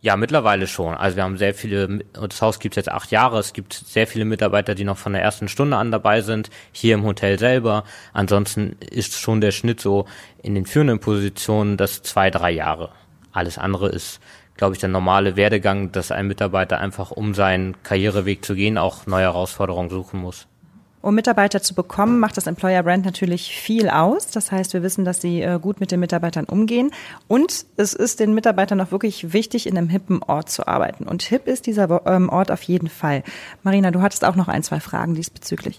Ja, 0.00 0.16
mittlerweile 0.16 0.66
schon. 0.66 0.94
Also 0.94 1.16
wir 1.16 1.22
haben 1.22 1.38
sehr 1.38 1.54
viele, 1.54 2.00
das 2.12 2.42
Haus 2.42 2.58
gibt 2.58 2.74
es 2.74 2.76
jetzt 2.76 2.92
acht 2.92 3.10
Jahre, 3.10 3.38
es 3.38 3.54
gibt 3.54 3.72
sehr 3.72 4.06
viele 4.06 4.26
Mitarbeiter, 4.26 4.74
die 4.74 4.84
noch 4.84 4.98
von 4.98 5.14
der 5.14 5.22
ersten 5.22 5.48
Stunde 5.48 5.78
an 5.78 5.90
dabei 5.90 6.20
sind, 6.20 6.50
hier 6.72 6.94
im 6.94 7.04
Hotel 7.04 7.38
selber. 7.38 7.84
Ansonsten 8.12 8.76
ist 8.80 9.18
schon 9.18 9.40
der 9.40 9.50
Schnitt 9.50 9.80
so 9.80 10.04
in 10.42 10.54
den 10.54 10.66
führenden 10.66 11.00
Positionen 11.00 11.78
das 11.78 12.02
zwei, 12.02 12.30
drei 12.30 12.50
Jahre. 12.50 12.90
Alles 13.32 13.56
andere 13.56 13.88
ist 13.88 14.20
glaube 14.56 14.74
ich, 14.74 14.80
der 14.80 14.88
normale 14.88 15.36
Werdegang, 15.36 15.92
dass 15.92 16.10
ein 16.10 16.26
Mitarbeiter 16.26 16.80
einfach, 16.80 17.10
um 17.10 17.34
seinen 17.34 17.82
Karriereweg 17.82 18.44
zu 18.44 18.54
gehen, 18.54 18.78
auch 18.78 19.06
neue 19.06 19.24
Herausforderungen 19.24 19.90
suchen 19.90 20.20
muss. 20.20 20.46
Um 21.04 21.14
Mitarbeiter 21.14 21.60
zu 21.60 21.74
bekommen, 21.74 22.18
macht 22.18 22.38
das 22.38 22.46
Employer 22.46 22.82
Brand 22.82 23.04
natürlich 23.04 23.54
viel 23.54 23.90
aus. 23.90 24.28
Das 24.28 24.50
heißt, 24.50 24.72
wir 24.72 24.82
wissen, 24.82 25.04
dass 25.04 25.20
sie 25.20 25.42
äh, 25.42 25.58
gut 25.60 25.78
mit 25.78 25.90
den 25.90 26.00
Mitarbeitern 26.00 26.46
umgehen. 26.46 26.92
Und 27.28 27.66
es 27.76 27.92
ist 27.92 28.20
den 28.20 28.32
Mitarbeitern 28.32 28.80
auch 28.80 28.90
wirklich 28.90 29.34
wichtig, 29.34 29.66
in 29.66 29.76
einem 29.76 29.90
hippen 29.90 30.22
Ort 30.22 30.48
zu 30.48 30.66
arbeiten. 30.66 31.04
Und 31.04 31.22
hip 31.22 31.46
ist 31.46 31.66
dieser 31.66 32.06
ähm, 32.06 32.30
Ort 32.30 32.50
auf 32.50 32.62
jeden 32.62 32.88
Fall. 32.88 33.22
Marina, 33.62 33.90
du 33.90 34.00
hattest 34.00 34.24
auch 34.24 34.34
noch 34.34 34.48
ein, 34.48 34.62
zwei 34.62 34.80
Fragen 34.80 35.14
diesbezüglich. 35.14 35.78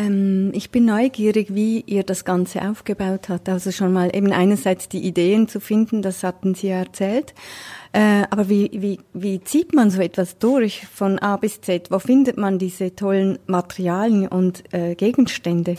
Ähm, 0.00 0.50
ich 0.54 0.70
bin 0.70 0.86
neugierig, 0.86 1.54
wie 1.54 1.80
ihr 1.80 2.04
das 2.04 2.24
Ganze 2.24 2.62
aufgebaut 2.62 3.28
habt. 3.28 3.48
Also 3.48 3.70
schon 3.70 3.92
mal 3.92 4.14
eben 4.14 4.32
einerseits 4.32 4.88
die 4.88 5.00
Ideen 5.00 5.46
zu 5.46 5.60
finden, 5.60 6.00
das 6.00 6.22
hatten 6.22 6.54
Sie 6.54 6.68
ja 6.68 6.76
erzählt. 6.76 7.34
Äh, 7.92 8.24
aber 8.30 8.48
wie, 8.48 8.70
wie, 8.72 9.00
wie 9.12 9.42
zieht 9.42 9.74
man 9.74 9.90
so 9.90 10.00
etwas 10.00 10.38
durch 10.38 10.86
von 10.86 11.18
A 11.18 11.36
bis 11.36 11.60
Z? 11.60 11.90
Wo 11.90 11.98
findet 11.98 12.38
man 12.38 12.58
diese 12.58 12.94
tollen 12.96 13.38
Materialien 13.46 14.28
und 14.28 14.62
äh, 14.72 14.94
Gegenstände? 14.94 15.76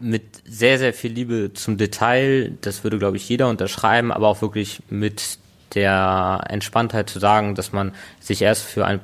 Mit 0.00 0.42
sehr, 0.44 0.78
sehr 0.78 0.94
viel 0.94 1.12
Liebe 1.12 1.52
zum 1.54 1.76
Detail, 1.76 2.52
das 2.60 2.84
würde, 2.84 2.98
glaube 2.98 3.16
ich, 3.16 3.28
jeder 3.28 3.48
unterschreiben, 3.48 4.12
aber 4.12 4.28
auch 4.28 4.40
wirklich 4.40 4.80
mit 4.88 5.38
der 5.74 6.44
Entspanntheit 6.48 7.10
zu 7.10 7.18
sagen, 7.18 7.56
dass 7.56 7.72
man 7.72 7.92
sich 8.20 8.40
erst 8.40 8.62
für 8.62 8.86
ein 8.86 9.00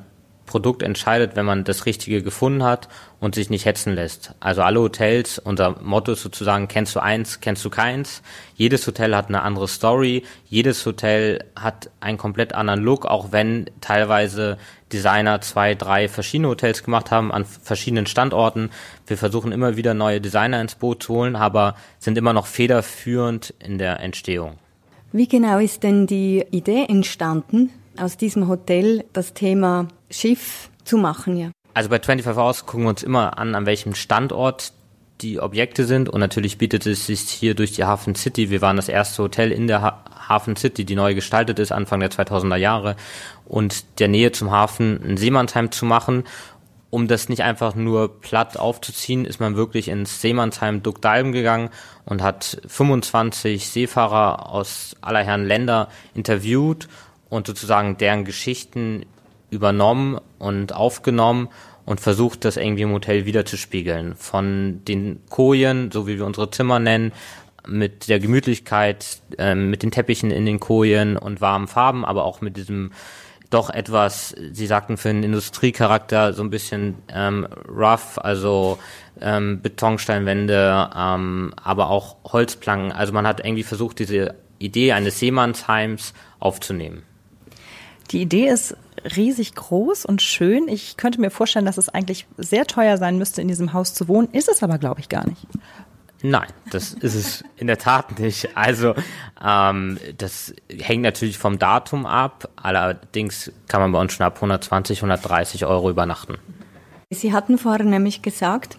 Produkt 0.55 0.85
entscheidet, 0.85 1.35
wenn 1.35 1.45
man 1.45 1.65
das 1.65 1.85
Richtige 1.85 2.23
gefunden 2.23 2.63
hat 2.63 2.87
und 3.19 3.35
sich 3.35 3.51
nicht 3.51 3.65
hetzen 3.65 3.93
lässt. 3.93 4.37
Also 4.39 4.63
alle 4.63 4.79
Hotels, 4.79 5.41
unser 5.41 5.83
Motto 5.83 6.13
ist 6.13 6.23
sozusagen, 6.23 6.69
kennst 6.69 6.95
du 6.95 7.01
eins, 7.01 7.41
kennst 7.41 7.65
du 7.65 7.71
keins. 7.71 8.23
Jedes 8.55 8.87
Hotel 8.87 9.17
hat 9.17 9.27
eine 9.27 9.43
andere 9.43 9.67
Story, 9.67 10.23
jedes 10.47 10.87
Hotel 10.87 11.43
hat 11.57 11.91
einen 11.99 12.19
komplett 12.19 12.55
anderen 12.55 12.85
Look, 12.85 13.05
auch 13.05 13.33
wenn 13.33 13.69
teilweise 13.81 14.57
Designer 14.93 15.41
zwei, 15.41 15.75
drei 15.75 16.07
verschiedene 16.09 16.51
Hotels 16.51 16.85
gemacht 16.85 17.11
haben 17.11 17.33
an 17.33 17.45
verschiedenen 17.45 18.07
Standorten. 18.07 18.71
Wir 19.09 19.19
versuchen 19.19 19.51
immer 19.51 19.77
wieder 19.77 19.93
neue 19.93 20.21
Designer 20.21 20.61
ins 20.61 20.77
Boot 20.77 21.03
zu 21.03 21.15
holen, 21.15 21.35
aber 21.35 21.75
sind 21.99 22.17
immer 22.17 22.33
noch 22.33 22.47
federführend 22.47 23.55
in 23.59 23.79
der 23.79 23.99
Entstehung. 23.99 24.53
Wie 25.11 25.27
genau 25.27 25.59
ist 25.59 25.83
denn 25.83 26.07
die 26.07 26.45
Idee 26.53 26.85
entstanden, 26.89 27.71
aus 27.99 28.17
diesem 28.17 28.49
Hotel 28.49 29.05
das 29.13 29.35
Thema 29.35 29.89
Schiff 30.15 30.71
zu 30.85 30.97
machen, 30.97 31.37
ja. 31.37 31.51
Also 31.75 31.91
bei 31.91 31.99
25 31.99 32.41
Hours 32.41 32.67
gucken 32.67 32.85
wir 32.85 32.91
uns 32.91 33.03
immer 33.03 33.39
an, 33.39 33.55
an 33.55 33.67
welchem 33.67 33.95
Standort 33.95 34.73
die 35.21 35.41
Objekte 35.41 35.85
sind 35.85 36.09
und 36.09 36.21
natürlich 36.21 36.59
bietet 36.59 36.87
es 36.87 37.07
sich 37.07 37.21
hier 37.21 37.55
durch 37.55 37.73
die 37.73 37.85
Hafen 37.85 38.15
City, 38.15 38.51
wir 38.51 38.61
waren 38.61 38.77
das 38.77 38.89
erste 38.89 39.23
Hotel 39.23 39.53
in 39.53 39.67
der 39.67 39.83
ha 39.83 40.05
Hafen 40.29 40.57
City, 40.57 40.87
die 40.87 40.95
neu 40.95 41.15
gestaltet 41.15 41.59
ist, 41.59 41.71
Anfang 41.71 42.01
der 42.01 42.11
2000er 42.11 42.57
Jahre 42.57 42.97
und 43.45 44.01
der 44.01 44.09
Nähe 44.09 44.33
zum 44.33 44.51
Hafen 44.51 44.99
ein 45.05 45.17
Seemannsheim 45.19 45.71
zu 45.71 45.85
machen. 45.85 46.25
Um 46.89 47.09
das 47.09 47.29
nicht 47.29 47.43
einfach 47.43 47.75
nur 47.75 48.21
platt 48.23 48.57
aufzuziehen, 48.57 49.27
ist 49.27 49.39
man 49.39 49.55
wirklich 49.55 49.89
ins 49.89 50.23
Seemannsheim 50.23 50.83
Duckdalben 50.83 51.33
gegangen 51.33 51.69
und 52.07 52.23
hat 52.23 52.63
25 52.67 53.69
Seefahrer 53.69 54.49
aus 54.49 54.97
aller 55.03 55.23
Herren 55.23 55.45
Länder 55.45 55.89
interviewt 56.15 56.89
und 57.29 57.47
sozusagen 57.47 57.99
deren 57.99 58.25
Geschichten 58.25 59.05
übernommen 59.55 60.19
und 60.39 60.75
aufgenommen 60.75 61.49
und 61.87 62.01
versucht, 62.01 62.45
das 62.45 62.57
irgendwie 62.57 62.83
im 62.83 62.93
Hotel 62.93 63.25
wiederzuspiegeln. 63.27 64.15
Von 64.15 64.83
den 64.87 65.21
Kojen, 65.29 65.91
so 65.91 66.07
wie 66.07 66.19
wir 66.19 66.27
unsere 66.27 66.51
Zimmer 66.51 66.79
nennen, 66.79 67.13
mit 67.67 68.09
der 68.09 68.21
Gemütlichkeit, 68.21 69.21
ähm, 69.39 69.71
mit 69.71 69.83
den 69.83 69.91
Teppichen 69.91 70.31
in 70.31 70.47
den 70.47 70.61
Kojen 70.61 71.17
und 71.17 71.41
warmen 71.41 71.69
Farben, 71.69 72.05
aber 72.05 72.25
auch 72.25 72.41
mit 72.41 72.57
diesem 72.57 72.91
doch 73.51 73.71
etwas, 73.71 74.35
Sie 74.53 74.67
sagten 74.67 74.97
für 74.97 75.11
einen 75.11 75.23
Industriecharakter 75.23 76.33
so 76.33 76.43
ein 76.43 76.51
bisschen 76.51 76.97
ähm, 77.09 77.47
rough, 77.69 78.19
also 78.19 78.79
ähm, 79.21 79.63
Betonsteinwände, 79.63 80.91
ähm, 80.97 81.55
aber 81.63 81.89
auch 81.89 82.17
Holzplanken. 82.25 82.91
Also 82.91 83.13
man 83.13 83.29
hat 83.29 83.45
irgendwie 83.45 83.63
versucht, 83.63 84.01
diese 84.01 84.35
Idee 84.59 84.93
eines 84.93 85.21
Seemannsheims 85.21 86.15
aufzunehmen. 86.41 87.05
Die 88.11 88.21
Idee 88.21 88.49
ist 88.49 88.77
riesig 89.17 89.55
groß 89.55 90.05
und 90.05 90.23
schön. 90.23 90.69
Ich 90.69 90.97
könnte 90.97 91.21
mir 91.21 91.31
vorstellen, 91.31 91.67
dass 91.67 91.79
es 91.79 91.89
eigentlich 91.89 92.27
sehr 92.37 92.67
teuer 92.67 92.97
sein 92.97 93.19
müsste, 93.19 93.43
in 93.43 93.49
diesem 93.49 93.73
Haus 93.73 93.95
zu 93.95 94.09
wohnen. 94.09 94.29
Ist 94.33 94.49
es 94.49 94.63
aber, 94.63 94.79
glaube 94.79 95.01
ich, 95.01 95.09
gar 95.09 95.27
nicht. 95.27 95.47
Nein, 96.23 96.49
das 96.71 96.95
ist 96.95 97.15
es 97.15 97.45
in 97.57 97.67
der 97.67 97.77
Tat 97.77 98.19
nicht. 98.19 98.57
Also 98.57 98.95
ähm, 99.45 99.99
das 100.17 100.55
hängt 100.71 101.03
natürlich 101.03 101.37
vom 101.37 101.59
Datum 101.59 102.07
ab. 102.07 102.49
Allerdings 102.57 103.53
kann 103.69 103.83
man 103.83 103.93
bei 103.93 104.01
uns 104.01 104.15
schon 104.15 104.25
ab 104.25 104.37
120, 104.37 104.99
130 105.01 105.67
Euro 105.67 105.91
übernachten. 105.91 106.39
Sie 107.11 107.35
hatten 107.35 107.59
vorher 107.59 107.85
nämlich 107.85 108.23
gesagt, 108.23 108.79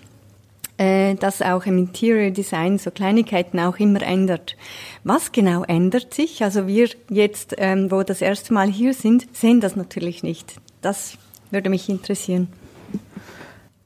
äh, 0.77 1.15
dass 1.15 1.41
auch 1.41 1.65
im 1.65 1.77
Interior 1.77 2.31
Design 2.31 2.77
so 2.77 2.91
Kleinigkeiten 2.91 3.59
auch 3.59 3.77
immer 3.77 4.01
ändert. 4.01 4.55
Was 5.03 5.31
genau 5.31 5.63
ändert 5.63 6.13
sich? 6.13 6.43
Also 6.43 6.67
wir 6.67 6.89
jetzt, 7.09 7.55
ähm, 7.57 7.91
wo 7.91 8.03
das 8.03 8.21
erste 8.21 8.53
Mal 8.53 8.67
hier 8.67 8.93
sind, 8.93 9.35
sehen 9.35 9.61
das 9.61 9.75
natürlich 9.75 10.23
nicht. 10.23 10.55
Das 10.81 11.17
würde 11.51 11.69
mich 11.69 11.87
interessieren. 11.89 12.47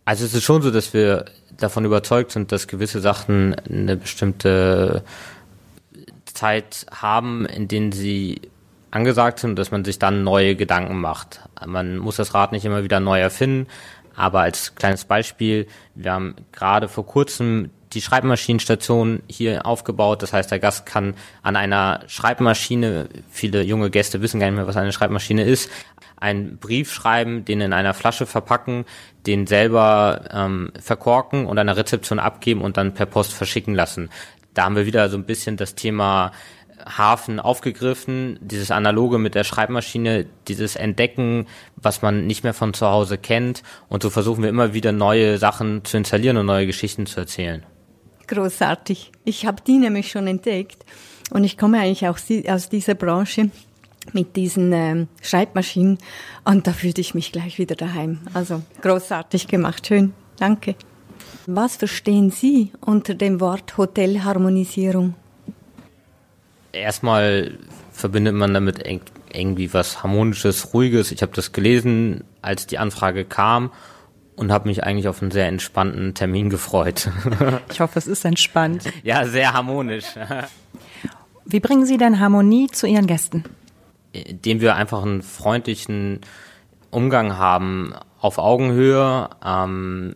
Also 0.05 0.25
es 0.25 0.33
ist 0.33 0.43
schon 0.43 0.61
so, 0.61 0.71
dass 0.71 0.93
wir 0.93 1.25
davon 1.57 1.85
überzeugt 1.85 2.31
sind, 2.31 2.51
dass 2.51 2.67
gewisse 2.67 3.01
Sachen 3.01 3.55
eine 3.55 3.95
bestimmte 3.95 5.03
Zeit 6.25 6.85
haben, 6.91 7.45
in 7.45 7.67
denen 7.67 7.91
sie 7.91 8.41
angesagt 8.91 9.39
sind, 9.39 9.59
dass 9.59 9.71
man 9.71 9.85
sich 9.85 9.99
dann 9.99 10.23
neue 10.23 10.55
Gedanken 10.55 10.99
macht. 10.99 11.41
Man 11.65 11.97
muss 11.97 12.15
das 12.15 12.33
Rad 12.33 12.51
nicht 12.51 12.65
immer 12.65 12.83
wieder 12.83 12.99
neu 12.99 13.19
erfinden, 13.19 13.67
aber 14.19 14.41
als 14.41 14.75
kleines 14.75 15.05
Beispiel, 15.05 15.65
wir 15.95 16.11
haben 16.11 16.35
gerade 16.51 16.89
vor 16.89 17.05
kurzem 17.05 17.69
die 17.93 18.01
Schreibmaschinenstation 18.01 19.23
hier 19.29 19.65
aufgebaut. 19.65 20.21
Das 20.21 20.33
heißt, 20.33 20.51
der 20.51 20.59
Gast 20.59 20.85
kann 20.85 21.15
an 21.41 21.55
einer 21.55 22.01
Schreibmaschine, 22.07 23.07
viele 23.29 23.63
junge 23.63 23.89
Gäste 23.89 24.21
wissen 24.21 24.41
gar 24.41 24.47
nicht 24.47 24.57
mehr, 24.57 24.67
was 24.67 24.75
eine 24.75 24.91
Schreibmaschine 24.91 25.43
ist, 25.43 25.71
einen 26.17 26.57
Brief 26.57 26.91
schreiben, 26.91 27.45
den 27.45 27.61
in 27.61 27.71
einer 27.71 27.93
Flasche 27.93 28.25
verpacken, 28.25 28.83
den 29.25 29.47
selber 29.47 30.25
ähm, 30.31 30.73
verkorken 30.79 31.45
und 31.45 31.57
an 31.57 31.67
der 31.67 31.77
Rezeption 31.77 32.19
abgeben 32.19 32.61
und 32.61 32.75
dann 32.75 32.93
per 32.93 33.05
Post 33.05 33.33
verschicken 33.33 33.73
lassen. 33.73 34.09
Da 34.53 34.65
haben 34.65 34.75
wir 34.75 34.85
wieder 34.85 35.09
so 35.09 35.15
ein 35.15 35.23
bisschen 35.23 35.55
das 35.55 35.75
Thema 35.75 36.33
Hafen 36.85 37.39
aufgegriffen, 37.39 38.39
dieses 38.41 38.71
Analoge 38.71 39.17
mit 39.17 39.35
der 39.35 39.43
Schreibmaschine, 39.43 40.25
dieses 40.47 40.75
Entdecken, 40.75 41.47
was 41.75 42.01
man 42.01 42.27
nicht 42.27 42.43
mehr 42.43 42.53
von 42.53 42.73
zu 42.73 42.87
Hause 42.87 43.17
kennt. 43.17 43.63
Und 43.87 44.03
so 44.03 44.09
versuchen 44.09 44.43
wir 44.43 44.49
immer 44.49 44.73
wieder 44.73 44.91
neue 44.91 45.37
Sachen 45.37 45.83
zu 45.85 45.97
installieren 45.97 46.37
und 46.37 46.45
neue 46.45 46.67
Geschichten 46.67 47.05
zu 47.05 47.19
erzählen. 47.19 47.63
Großartig. 48.27 49.11
Ich 49.25 49.45
habe 49.45 49.63
die 49.65 49.77
nämlich 49.77 50.11
schon 50.11 50.27
entdeckt 50.27 50.85
und 51.31 51.43
ich 51.43 51.57
komme 51.57 51.79
eigentlich 51.79 52.07
auch 52.07 52.19
aus 52.47 52.69
dieser 52.69 52.95
Branche 52.95 53.49
mit 54.13 54.35
diesen 54.35 54.71
ähm, 54.71 55.07
Schreibmaschinen 55.21 55.97
und 56.45 56.67
da 56.67 56.73
fühlte 56.73 57.01
ich 57.01 57.15
mich 57.15 57.31
gleich 57.31 57.57
wieder 57.57 57.75
daheim. 57.75 58.19
Also 58.33 58.61
großartig 58.81 59.47
gemacht, 59.47 59.87
schön, 59.87 60.13
danke. 60.37 60.75
Was 61.47 61.77
verstehen 61.77 62.29
Sie 62.31 62.71
unter 62.81 63.15
dem 63.15 63.39
Wort 63.39 63.77
Hotelharmonisierung? 63.77 65.15
Erstmal 66.71 67.57
verbindet 67.91 68.35
man 68.35 68.53
damit 68.53 68.83
irgendwie 69.33 69.73
was 69.73 70.03
harmonisches, 70.03 70.73
ruhiges. 70.73 71.11
Ich 71.11 71.21
habe 71.21 71.31
das 71.35 71.51
gelesen, 71.51 72.23
als 72.41 72.67
die 72.67 72.77
Anfrage 72.77 73.25
kam 73.25 73.71
und 74.35 74.51
habe 74.51 74.69
mich 74.69 74.83
eigentlich 74.83 75.07
auf 75.07 75.21
einen 75.21 75.31
sehr 75.31 75.47
entspannten 75.47 76.13
Termin 76.13 76.49
gefreut. 76.49 77.09
ich 77.71 77.79
hoffe, 77.79 77.99
es 77.99 78.07
ist 78.07 78.25
entspannt. 78.25 78.83
Ja, 79.03 79.25
sehr 79.25 79.53
harmonisch. 79.53 80.05
Wie 81.45 81.59
bringen 81.59 81.85
Sie 81.85 81.97
denn 81.97 82.19
Harmonie 82.19 82.67
zu 82.67 82.87
Ihren 82.87 83.07
Gästen? 83.07 83.43
indem 84.11 84.61
wir 84.61 84.75
einfach 84.75 85.03
einen 85.03 85.21
freundlichen 85.21 86.21
Umgang 86.91 87.37
haben 87.37 87.93
auf 88.19 88.37
Augenhöhe 88.37 89.29
ähm, 89.45 90.15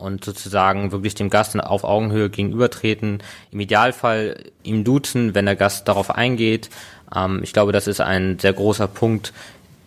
und 0.00 0.24
sozusagen 0.24 0.92
wirklich 0.92 1.14
dem 1.14 1.30
Gast 1.30 1.58
auf 1.58 1.84
Augenhöhe 1.84 2.30
gegenübertreten. 2.30 3.22
Im 3.50 3.60
Idealfall 3.60 4.44
ihm 4.62 4.84
duzen, 4.84 5.34
wenn 5.34 5.46
der 5.46 5.56
Gast 5.56 5.86
darauf 5.88 6.10
eingeht. 6.10 6.70
Ähm, 7.14 7.40
ich 7.42 7.52
glaube, 7.52 7.72
das 7.72 7.86
ist 7.86 8.00
ein 8.00 8.38
sehr 8.38 8.52
großer 8.52 8.88
Punkt, 8.88 9.32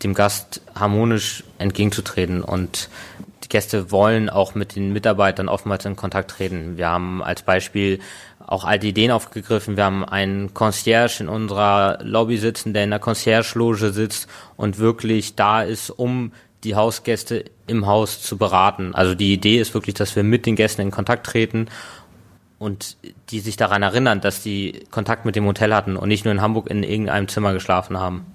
dem 0.02 0.14
Gast 0.14 0.60
harmonisch 0.74 1.44
entgegenzutreten 1.58 2.42
und 2.42 2.88
die 3.42 3.48
Gäste 3.48 3.90
wollen 3.90 4.30
auch 4.30 4.54
mit 4.54 4.74
den 4.74 4.92
Mitarbeitern 4.92 5.48
oftmals 5.48 5.84
in 5.84 5.96
Kontakt 5.96 6.30
treten. 6.30 6.76
Wir 6.76 6.88
haben 6.88 7.22
als 7.22 7.42
Beispiel 7.42 8.00
auch 8.46 8.64
alte 8.64 8.86
Ideen 8.86 9.10
aufgegriffen. 9.10 9.76
Wir 9.76 9.84
haben 9.84 10.04
einen 10.04 10.52
Concierge 10.54 11.20
in 11.20 11.28
unserer 11.28 11.98
Lobby 12.02 12.36
sitzen, 12.36 12.74
der 12.74 12.84
in 12.84 12.90
der 12.90 12.98
Concierge-Loge 12.98 13.92
sitzt 13.92 14.28
und 14.56 14.78
wirklich 14.78 15.34
da 15.34 15.62
ist, 15.62 15.90
um 15.90 16.32
die 16.64 16.74
Hausgäste 16.74 17.44
im 17.66 17.86
Haus 17.86 18.22
zu 18.22 18.36
beraten. 18.36 18.94
Also 18.94 19.14
die 19.14 19.32
Idee 19.32 19.58
ist 19.58 19.74
wirklich, 19.74 19.94
dass 19.94 20.16
wir 20.16 20.22
mit 20.22 20.46
den 20.46 20.56
Gästen 20.56 20.82
in 20.82 20.90
Kontakt 20.90 21.26
treten 21.26 21.68
und 22.58 22.96
die 23.30 23.40
sich 23.40 23.56
daran 23.56 23.82
erinnern, 23.82 24.20
dass 24.20 24.42
die 24.42 24.84
Kontakt 24.90 25.24
mit 25.24 25.36
dem 25.36 25.46
Hotel 25.46 25.74
hatten 25.74 25.96
und 25.96 26.08
nicht 26.08 26.24
nur 26.24 26.32
in 26.32 26.40
Hamburg 26.40 26.70
in 26.70 26.82
irgendeinem 26.82 27.28
Zimmer 27.28 27.52
geschlafen 27.52 27.98
haben. 27.98 28.26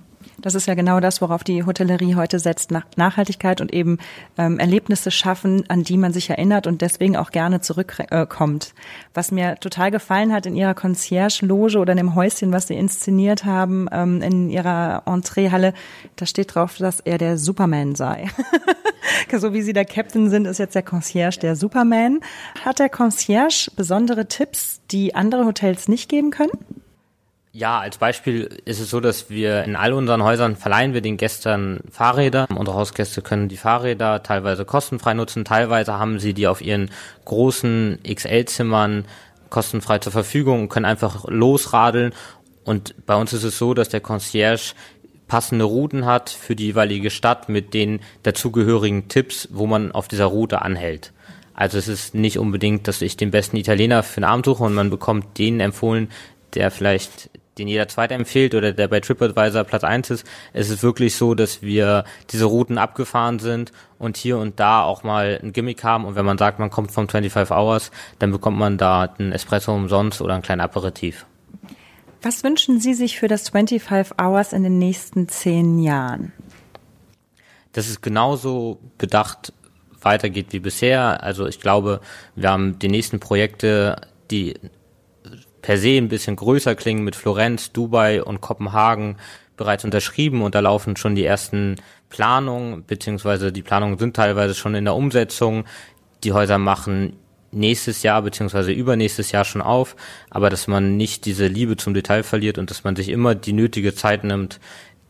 Das 0.41 0.55
ist 0.55 0.67
ja 0.67 0.73
genau 0.73 0.99
das, 0.99 1.21
worauf 1.21 1.43
die 1.43 1.65
Hotellerie 1.65 2.15
heute 2.15 2.39
setzt, 2.39 2.71
nach 2.71 2.85
Nachhaltigkeit 2.95 3.61
und 3.61 3.73
eben 3.73 3.97
ähm, 4.37 4.59
Erlebnisse 4.59 5.11
schaffen, 5.11 5.63
an 5.69 5.83
die 5.83 5.97
man 5.97 6.13
sich 6.13 6.29
erinnert 6.29 6.67
und 6.67 6.81
deswegen 6.81 7.17
auch 7.17 7.31
gerne 7.31 7.61
zurückkommt. 7.61 8.65
Äh, 8.65 8.81
was 9.13 9.31
mir 9.31 9.55
total 9.59 9.91
gefallen 9.91 10.33
hat 10.33 10.45
in 10.45 10.55
ihrer 10.55 10.73
Concierge-Loge 10.73 11.77
oder 11.77 11.93
in 11.93 11.97
dem 11.97 12.15
Häuschen, 12.15 12.51
was 12.51 12.67
sie 12.67 12.75
inszeniert 12.75 13.45
haben, 13.45 13.87
ähm, 13.91 14.21
in 14.21 14.49
ihrer 14.49 15.03
Entreehalle, 15.05 15.73
da 16.15 16.25
steht 16.25 16.55
drauf, 16.55 16.77
dass 16.77 16.99
er 16.99 17.17
der 17.17 17.37
Superman 17.37 17.95
sei. 17.95 18.27
so 19.37 19.53
wie 19.53 19.61
sie 19.61 19.73
der 19.73 19.85
Captain 19.85 20.29
sind, 20.29 20.45
ist 20.45 20.59
jetzt 20.59 20.75
der 20.75 20.83
Concierge 20.83 21.39
der 21.39 21.55
Superman. 21.55 22.19
Hat 22.63 22.79
der 22.79 22.89
Concierge 22.89 23.69
besondere 23.75 24.27
Tipps, 24.27 24.81
die 24.91 25.15
andere 25.15 25.45
Hotels 25.45 25.87
nicht 25.87 26.09
geben 26.09 26.31
können? 26.31 26.51
Ja, 27.51 27.79
als 27.79 27.97
Beispiel 27.97 28.47
ist 28.65 28.79
es 28.79 28.91
so, 28.91 28.99
dass 28.99 29.31
wir 29.31 29.63
in 29.63 29.75
all 29.75 29.93
unseren 29.93 30.23
Häusern 30.23 30.55
verleihen 30.55 30.93
wir 30.93 31.01
den 31.01 31.17
Gästen 31.17 31.79
Fahrräder. 31.89 32.47
Unsere 32.55 32.77
Hausgäste 32.77 33.23
können 33.23 33.49
die 33.49 33.57
Fahrräder 33.57 34.21
teilweise 34.21 34.65
kostenfrei 34.65 35.15
nutzen, 35.15 35.45
teilweise 35.45 35.97
haben 35.97 36.19
sie 36.19 36.35
die 36.35 36.47
auf 36.47 36.61
ihren 36.61 36.91
großen 37.25 37.99
XL-Zimmern 38.07 39.05
kostenfrei 39.49 39.97
zur 39.97 40.11
Verfügung 40.11 40.61
und 40.61 40.69
können 40.69 40.85
einfach 40.85 41.25
losradeln. 41.27 42.13
Und 42.65 42.93
bei 43.07 43.15
uns 43.15 43.33
ist 43.33 43.43
es 43.43 43.57
so, 43.57 43.73
dass 43.73 43.89
der 43.89 44.01
Concierge 44.01 44.73
passende 45.27 45.65
Routen 45.65 46.05
hat 46.05 46.29
für 46.29 46.55
die 46.55 46.67
jeweilige 46.67 47.09
Stadt 47.09 47.49
mit 47.49 47.73
den 47.73 47.99
dazugehörigen 48.21 49.07
Tipps, 49.07 49.47
wo 49.51 49.65
man 49.65 49.91
auf 49.91 50.07
dieser 50.07 50.25
Route 50.25 50.61
anhält. 50.61 51.13
Also 51.55 51.79
es 51.79 51.87
ist 51.87 52.13
nicht 52.13 52.37
unbedingt, 52.37 52.87
dass 52.87 53.01
ich 53.01 53.17
den 53.17 53.31
besten 53.31 53.57
Italiener 53.57 54.03
für 54.03 54.17
einen 54.17 54.31
Abend 54.31 54.45
suche 54.45 54.63
und 54.63 54.75
man 54.75 54.91
bekommt 54.91 55.37
den 55.39 55.59
empfohlen, 55.59 56.09
der 56.53 56.71
vielleicht 56.71 57.29
den 57.59 57.67
jeder 57.67 57.87
Zweite 57.87 58.13
empfiehlt 58.13 58.55
oder 58.55 58.73
der 58.73 58.87
bei 58.87 58.99
TripAdvisor 58.99 59.63
Platz 59.63 59.83
eins 59.83 60.09
ist. 60.09 60.25
Es 60.53 60.69
ist 60.69 60.81
wirklich 60.81 61.15
so, 61.15 61.35
dass 61.35 61.61
wir 61.61 62.05
diese 62.31 62.45
Routen 62.45 62.77
abgefahren 62.77 63.39
sind 63.39 63.71
und 63.97 64.17
hier 64.17 64.37
und 64.37 64.59
da 64.59 64.83
auch 64.83 65.03
mal 65.03 65.39
ein 65.41 65.53
Gimmick 65.53 65.83
haben. 65.83 66.05
Und 66.05 66.15
wenn 66.15 66.25
man 66.25 66.37
sagt, 66.37 66.59
man 66.59 66.69
kommt 66.69 66.91
vom 66.91 67.07
25 67.07 67.51
Hours, 67.51 67.91
dann 68.17 68.31
bekommt 68.31 68.57
man 68.57 68.77
da 68.77 69.13
einen 69.17 69.31
Espresso 69.31 69.73
umsonst 69.73 70.21
oder 70.21 70.35
ein 70.35 70.41
kleines 70.41 70.63
Aperitif. 70.63 71.25
Was 72.21 72.43
wünschen 72.43 72.79
Sie 72.79 72.93
sich 72.93 73.19
für 73.19 73.27
das 73.27 73.49
25 73.49 74.19
Hours 74.19 74.53
in 74.53 74.63
den 74.63 74.77
nächsten 74.77 75.29
zehn 75.29 75.79
Jahren? 75.79 76.33
Das 77.71 77.87
ist 77.87 78.01
genauso 78.01 78.79
bedacht 78.97 79.53
weitergeht 80.01 80.47
wie 80.51 80.59
bisher. 80.59 81.23
Also 81.23 81.47
ich 81.47 81.59
glaube, 81.59 82.01
wir 82.35 82.49
haben 82.49 82.79
die 82.79 82.87
nächsten 82.87 83.19
Projekte, 83.19 84.01
die 84.31 84.55
per 85.69 85.77
se 85.77 85.97
ein 85.97 86.07
bisschen 86.07 86.35
größer 86.35 86.73
klingen 86.73 87.03
mit 87.03 87.15
Florenz, 87.15 87.71
Dubai 87.71 88.23
und 88.23 88.41
Kopenhagen 88.41 89.17
bereits 89.55 89.85
unterschrieben 89.85 90.41
und 90.41 90.55
da 90.55 90.61
laufen 90.61 90.95
schon 90.95 91.13
die 91.13 91.23
ersten 91.23 91.75
Planungen, 92.09 92.83
beziehungsweise 92.87 93.51
die 93.51 93.61
Planungen 93.61 93.99
sind 93.99 94.15
teilweise 94.15 94.55
schon 94.55 94.73
in 94.73 94.85
der 94.85 94.95
Umsetzung. 94.95 95.65
Die 96.23 96.33
Häuser 96.33 96.57
machen 96.57 97.17
nächstes 97.51 98.01
Jahr 98.01 98.23
beziehungsweise 98.23 98.71
übernächstes 98.71 99.31
Jahr 99.31 99.45
schon 99.45 99.61
auf, 99.61 99.95
aber 100.31 100.49
dass 100.49 100.65
man 100.65 100.97
nicht 100.97 101.25
diese 101.25 101.45
Liebe 101.45 101.77
zum 101.77 101.93
Detail 101.93 102.23
verliert 102.23 102.57
und 102.57 102.71
dass 102.71 102.83
man 102.83 102.95
sich 102.95 103.09
immer 103.09 103.35
die 103.35 103.53
nötige 103.53 103.93
Zeit 103.93 104.23
nimmt, 104.23 104.59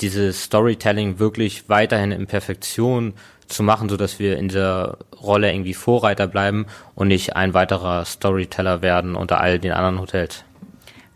dieses 0.01 0.43
Storytelling 0.43 1.19
wirklich 1.19 1.69
weiterhin 1.69 2.11
in 2.11 2.27
Perfektion 2.27 3.13
zu 3.47 3.63
machen, 3.63 3.87
so 3.87 3.95
dass 3.95 4.19
wir 4.19 4.37
in 4.37 4.49
dieser 4.49 4.97
Rolle 5.21 5.53
irgendwie 5.53 5.73
Vorreiter 5.73 6.27
bleiben 6.27 6.65
und 6.95 7.07
nicht 7.07 7.37
ein 7.37 7.53
weiterer 7.53 8.03
Storyteller 8.03 8.81
werden 8.81 9.15
unter 9.15 9.39
all 9.39 9.57
den 9.57 9.71
anderen 9.71 10.01
Hotels. 10.01 10.43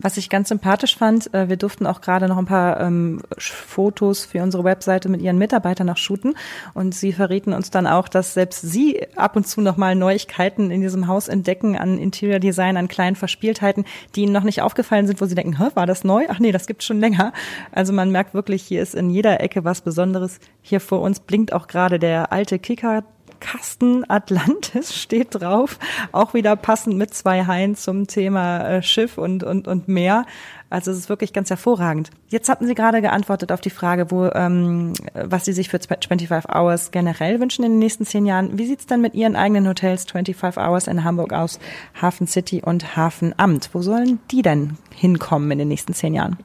Was 0.04 0.18
ich 0.18 0.30
ganz 0.30 0.50
sympathisch 0.50 0.98
fand, 0.98 1.34
äh, 1.34 1.48
wir 1.48 1.56
durften 1.56 1.88
auch 1.88 2.02
gerade 2.02 2.28
noch 2.28 2.38
ein 2.38 2.46
paar 2.46 2.82
ähm, 2.82 3.22
Fotos 3.38 4.26
für 4.26 4.44
unsere 4.44 4.66
Webseite 4.66 5.08
mit 5.08 5.22
ihren 5.22 5.38
Mitarbeitern 5.38 5.88
noch 5.88 5.96
shooten 5.96 6.36
und 6.74 6.94
sie 6.94 7.14
verrieten 7.14 7.54
uns 7.54 7.72
dann 7.72 7.88
auch, 7.88 8.10
dass 8.10 8.34
selbst 8.34 8.62
sie 8.62 9.08
ab 9.16 9.38
und 9.38 9.48
zu 9.48 9.62
noch 9.62 9.78
mal 9.78 9.96
Neuigkeiten 9.96 10.72
in 10.72 10.82
diesem 10.82 11.08
Haus 11.08 11.30
entdecken 11.30 11.78
an 11.78 11.98
Interior 11.98 12.40
Design, 12.40 12.76
an 12.76 12.90
kleinen 12.90 13.16
Verspieltheiten, 13.16 13.86
die 14.14 14.24
ihnen 14.24 14.34
noch 14.34 14.44
nicht 14.44 14.62
aufgefallen 14.62 15.08
sind, 15.08 15.22
wo 15.22 15.26
sie 15.26 15.36
denken, 15.36 15.58
Hä, 15.58 15.70
war 15.74 15.86
das 15.86 16.04
neu? 16.04 16.26
Ach 16.28 16.40
nee, 16.40 16.52
das 16.52 16.68
gibt's 16.68 16.84
schon 16.84 17.00
länger. 17.00 17.32
Also 17.72 17.94
man 17.94 18.12
merkt 18.12 18.34
wirklich, 18.34 18.62
hier 18.62 18.84
ist 18.84 18.96
in 18.96 19.10
jeder 19.10 19.40
Ecke 19.40 19.64
was 19.64 19.80
Besonderes. 19.80 20.40
Hier 20.62 20.82
vor 20.82 21.00
uns 21.00 21.22
blinkt 21.22 21.54
auch 21.54 21.68
gerade 21.68 21.98
der 21.98 22.34
alte 22.34 22.60
Kicker 22.60 23.06
Kasten 23.44 24.10
Atlantis 24.10 24.96
steht 25.00 25.36
drauf, 25.36 25.78
auch 26.14 26.34
wieder 26.34 26.56
passend 26.56 26.98
mit 26.98 27.14
zwei 27.14 27.46
Haien 27.46 27.76
zum 27.76 28.08
Thema 28.08 28.68
äh, 28.68 28.82
Schiff 28.82 29.18
und, 29.18 29.44
und, 29.44 29.68
und 29.68 29.88
Meer. 29.88 30.26
Also 30.70 30.90
es 30.90 30.98
ist 30.98 31.10
wirklich 31.10 31.34
ganz 31.34 31.50
hervorragend. 31.52 32.10
Jetzt 32.30 32.50
hatten 32.50 32.66
Sie 32.66 32.74
gerade 32.74 33.02
geantwortet 33.02 33.52
auf 33.52 33.62
die 33.62 33.70
Frage, 33.70 34.10
wo, 34.10 34.26
ähm, 34.34 34.94
was 35.14 35.46
Sie 35.46 35.54
sich 35.54 35.70
für 35.70 35.78
25 35.78 36.50
Hours 36.50 36.90
generell 36.90 37.40
wünschen 37.40 37.64
in 37.64 37.74
den 37.74 37.80
nächsten 37.80 38.06
zehn 38.06 38.26
Jahren. 38.26 38.58
Wie 38.58 38.66
sieht's 38.66 38.88
denn 38.88 39.02
mit 39.02 39.14
Ihren 39.14 39.36
eigenen 39.36 39.68
Hotels 39.68 40.06
25 40.06 40.58
Hours 40.58 40.88
in 40.88 41.04
Hamburg 41.04 41.34
aus, 41.34 41.60
Hafen 42.02 42.26
City 42.26 42.62
und 42.66 42.96
Hafenamt? 42.96 43.70
Wo 43.74 43.82
sollen 43.82 44.20
die 44.32 44.42
denn 44.42 44.78
hinkommen 44.96 45.52
in 45.52 45.60
den 45.60 45.68
nächsten 45.68 45.94
zehn 45.94 46.16
Jahren? 46.16 46.38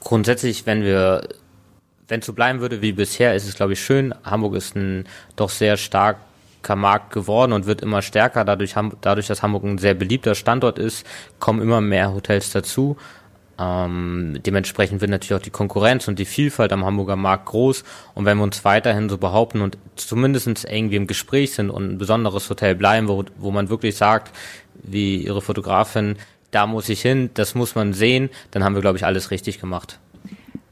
Grundsätzlich, 0.00 0.66
wenn 0.66 0.82
wir 0.82 1.22
wenn 2.08 2.20
es 2.20 2.26
so 2.26 2.32
bleiben 2.32 2.60
würde 2.60 2.82
wie 2.82 2.92
bisher, 2.92 3.34
ist 3.34 3.46
es, 3.46 3.54
glaube 3.54 3.74
ich, 3.74 3.80
schön. 3.80 4.14
Hamburg 4.24 4.54
ist 4.54 4.74
ein 4.74 5.04
doch 5.36 5.50
sehr 5.50 5.76
starker 5.76 6.76
Markt 6.76 7.12
geworden 7.12 7.52
und 7.52 7.66
wird 7.66 7.82
immer 7.82 8.02
stärker. 8.02 8.44
Dadurch, 8.44 8.74
dadurch 9.00 9.26
dass 9.26 9.42
Hamburg 9.42 9.64
ein 9.64 9.78
sehr 9.78 9.94
beliebter 9.94 10.34
Standort 10.34 10.78
ist, 10.78 11.06
kommen 11.38 11.60
immer 11.60 11.80
mehr 11.80 12.12
Hotels 12.12 12.50
dazu. 12.50 12.96
Ähm, 13.60 14.38
dementsprechend 14.46 15.00
wird 15.00 15.10
natürlich 15.10 15.34
auch 15.34 15.44
die 15.44 15.50
Konkurrenz 15.50 16.06
und 16.06 16.18
die 16.18 16.24
Vielfalt 16.24 16.72
am 16.72 16.84
Hamburger 16.84 17.16
Markt 17.16 17.46
groß. 17.46 17.84
Und 18.14 18.24
wenn 18.24 18.38
wir 18.38 18.44
uns 18.44 18.64
weiterhin 18.64 19.08
so 19.08 19.18
behaupten 19.18 19.60
und 19.60 19.76
zumindest 19.96 20.46
irgendwie 20.64 20.96
im 20.96 21.08
Gespräch 21.08 21.54
sind 21.54 21.68
und 21.68 21.92
ein 21.92 21.98
besonderes 21.98 22.48
Hotel 22.48 22.74
bleiben, 22.74 23.08
wo, 23.08 23.24
wo 23.36 23.50
man 23.50 23.68
wirklich 23.68 23.96
sagt, 23.96 24.34
wie 24.74 25.16
Ihre 25.16 25.42
Fotografin, 25.42 26.16
da 26.52 26.66
muss 26.66 26.88
ich 26.88 27.02
hin, 27.02 27.30
das 27.34 27.54
muss 27.54 27.74
man 27.74 27.92
sehen, 27.92 28.30
dann 28.52 28.64
haben 28.64 28.74
wir, 28.74 28.80
glaube 28.80 28.96
ich, 28.96 29.04
alles 29.04 29.30
richtig 29.30 29.60
gemacht. 29.60 29.98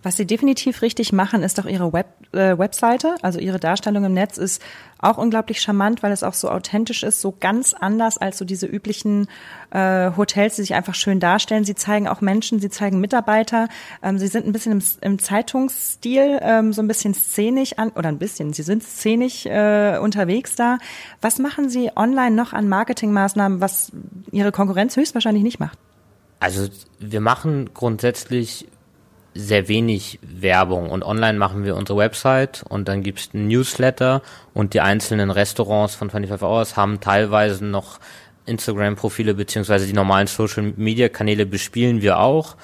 Was 0.07 0.17
Sie 0.17 0.25
definitiv 0.25 0.83
richtig 0.83 1.13
machen, 1.13 1.43
ist 1.43 1.59
doch 1.59 1.67
Ihre 1.67 1.93
Web, 1.93 2.07
äh, 2.33 2.57
Webseite. 2.57 3.17
Also 3.23 3.41
Ihre 3.41 3.59
Darstellung 3.59 4.05
im 4.05 4.15
Netz 4.15 4.39
ist 4.39 4.63
auch 5.01 5.19
unglaublich 5.19 5.61
charmant, 5.61 6.05
weil 6.05 6.13
es 6.13 6.23
auch 6.23 6.35
so 6.35 6.49
authentisch 6.49 7.03
ist, 7.03 7.21
so 7.21 7.35
ganz 7.41 7.75
anders 7.75 8.17
als 8.17 8.39
so 8.39 8.45
diese 8.45 8.67
üblichen 8.67 9.27
äh, 9.73 10.13
Hotels, 10.17 10.55
die 10.55 10.63
sich 10.63 10.75
einfach 10.75 10.95
schön 10.95 11.19
darstellen. 11.19 11.65
Sie 11.65 11.75
zeigen 11.75 12.07
auch 12.07 12.21
Menschen, 12.21 12.61
Sie 12.61 12.71
zeigen 12.71 13.01
Mitarbeiter. 13.01 13.67
Ähm, 14.01 14.17
Sie 14.17 14.29
sind 14.29 14.47
ein 14.47 14.53
bisschen 14.53 14.71
im, 14.71 14.83
im 15.01 15.19
Zeitungsstil, 15.19 16.39
ähm, 16.41 16.73
so 16.73 16.83
ein 16.83 16.87
bisschen 16.87 17.13
szenisch 17.13 17.73
an, 17.77 17.89
oder 17.89 18.09
ein 18.09 18.19
bisschen, 18.19 18.53
Sie 18.53 18.63
sind 18.63 18.85
szenisch 18.85 19.45
äh, 19.47 19.99
unterwegs 20.01 20.55
da. 20.55 20.79
Was 21.21 21.41
machen 21.41 21.69
Sie 21.69 21.91
online 21.97 22.37
noch 22.37 22.53
an 22.53 22.69
Marketingmaßnahmen, 22.69 23.61
was 23.61 23.91
Ihre 24.31 24.53
Konkurrenz 24.53 24.95
höchstwahrscheinlich 24.95 25.43
nicht 25.43 25.59
macht? 25.59 25.81
Also 26.39 26.69
wir 27.01 27.21
machen 27.21 27.71
grundsätzlich 27.75 28.69
sehr 29.37 29.69
wenig 29.69 30.19
Werbung 30.23 30.91
und 30.91 31.05
online 31.05 31.39
machen 31.39 31.65
wir 31.65 31.77
unsere 31.77 31.99
Website 31.99 32.65
und 32.69 32.89
dann 32.89 33.03
gibt's 33.03 33.31
ein 33.35 33.49
Newsletter 33.49 34.23
und 34.55 34.75
die 34.75 34.81
einzelnen 34.81 35.31
Restaurants 35.31 35.95
von 35.95 36.11
25 36.11 36.47
Hours 36.47 36.77
haben 36.77 37.01
teilweise 37.01 37.65
noch 37.65 38.01
Instagram-Profile 38.47 39.35
beziehungsweise 39.35 39.87
die 39.87 39.93
normalen 39.93 40.27
Social-Media-Kanäle 40.27 41.47
bespielen 41.47 42.01
wir 42.01 42.19
auch. 42.19 42.57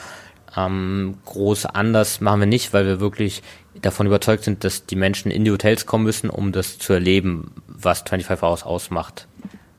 Ähm, 0.57 1.19
groß 1.25 1.67
anders 1.67 2.21
machen 2.21 2.41
wir 2.41 2.47
nicht, 2.47 2.73
weil 2.73 2.87
wir 2.87 3.01
wirklich 3.01 3.43
davon 3.81 4.07
überzeugt 4.07 4.45
sind, 4.45 4.65
dass 4.65 4.87
die 4.87 4.97
Menschen 4.97 5.31
in 5.31 5.45
die 5.45 5.51
Hotels 5.51 5.87
kommen 5.87 6.05
müssen, 6.05 6.31
um 6.31 6.53
das 6.53 6.79
zu 6.79 6.93
erleben, 6.93 7.53
was 7.67 8.01
25 8.01 8.43
Hours 8.43 8.63
ausmacht. 8.65 9.27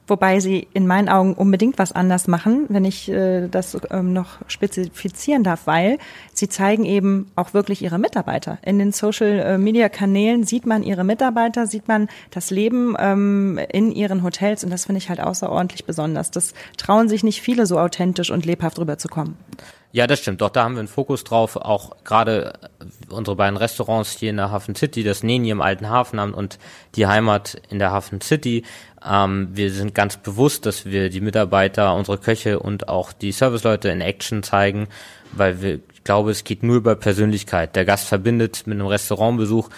Wobei 0.06 0.42
sie 0.42 0.68
in 0.74 0.86
meinen 0.86 1.08
Augen 1.08 1.34
unbedingt 1.34 1.80
was 1.80 1.94
anders 1.94 2.28
machen, 2.28 2.66
wenn 2.68 2.84
ich 2.84 3.10
äh, 3.10 3.48
das 3.48 3.78
ähm, 3.90 4.12
noch 4.12 4.40
spezifizieren 4.48 5.44
darf, 5.44 5.66
weil 5.66 5.98
sie 6.34 6.50
zeigen 6.50 6.84
eben 6.84 7.32
auch 7.36 7.54
wirklich 7.54 7.82
ihre 7.82 8.00
Mitarbeiter. 8.00 8.58
In 8.66 8.80
den 8.80 8.92
Social-Media-Kanälen 8.92 10.44
äh, 10.44 10.46
sieht 10.46 10.66
man 10.66 10.84
ihre 10.84 11.06
Mitarbeiter, 11.06 11.68
sieht 11.68 11.88
man 11.88 12.10
das 12.32 12.52
Leben 12.52 12.96
ähm, 13.00 13.60
in 13.70 13.94
ihren 13.94 14.24
Hotels 14.24 14.66
und 14.66 14.72
das 14.72 14.86
finde 14.86 14.98
ich 14.98 15.08
halt 15.08 15.22
außerordentlich 15.22 15.86
besonders. 15.86 16.32
Das 16.32 16.54
trauen 16.76 17.08
sich 17.08 17.24
nicht 17.24 17.42
viele 17.42 17.66
so 17.66 17.80
authentisch 17.80 18.30
und 18.30 18.46
lebhaft 18.46 18.80
rüberzukommen. 18.80 19.38
Ja, 19.94 20.08
das 20.08 20.20
stimmt. 20.20 20.42
Doch, 20.42 20.50
da 20.50 20.64
haben 20.64 20.74
wir 20.74 20.80
einen 20.80 20.88
Fokus 20.88 21.24
drauf. 21.24 21.56
Auch 21.56 21.96
gerade 22.04 22.54
unsere 23.14 23.36
beiden 23.36 23.58
Restaurants 23.58 24.18
hier 24.18 24.30
in 24.30 24.38
der 24.38 24.52
Hafen 24.52 24.76
City, 24.76 25.04
das 25.04 25.24
Neni 25.24 25.50
im 25.50 25.62
Alten 25.62 25.90
Hafenamt 25.90 26.36
und 26.36 26.60
die 26.96 27.08
Heimat 27.08 27.62
in 27.70 27.80
der 27.80 27.92
Hafen 27.92 28.22
City. 28.22 28.64
Ähm, 29.06 29.50
wir 29.54 29.72
sind 29.72 29.96
ganz 29.96 30.18
bewusst, 30.18 30.66
dass 30.66 30.86
wir 30.86 31.10
die 31.10 31.22
Mitarbeiter, 31.22 31.96
unsere 31.96 32.18
Köche 32.18 32.60
und 32.60 32.90
auch 32.90 33.14
die 33.14 33.32
Serviceleute 33.32 33.90
in 33.90 34.02
Action 34.02 34.44
zeigen, 34.44 34.88
weil 35.32 35.62
wir 35.62 35.80
ich 36.04 36.06
glaube, 36.06 36.32
es 36.32 36.44
geht 36.44 36.64
nur 36.64 36.76
über 36.76 36.98
Persönlichkeit. 36.98 37.78
Der 37.78 37.86
Gast 37.86 38.10
verbindet 38.10 38.68
mit 38.68 38.78
einem 38.78 38.88
Restaurantbesuch 38.88 39.70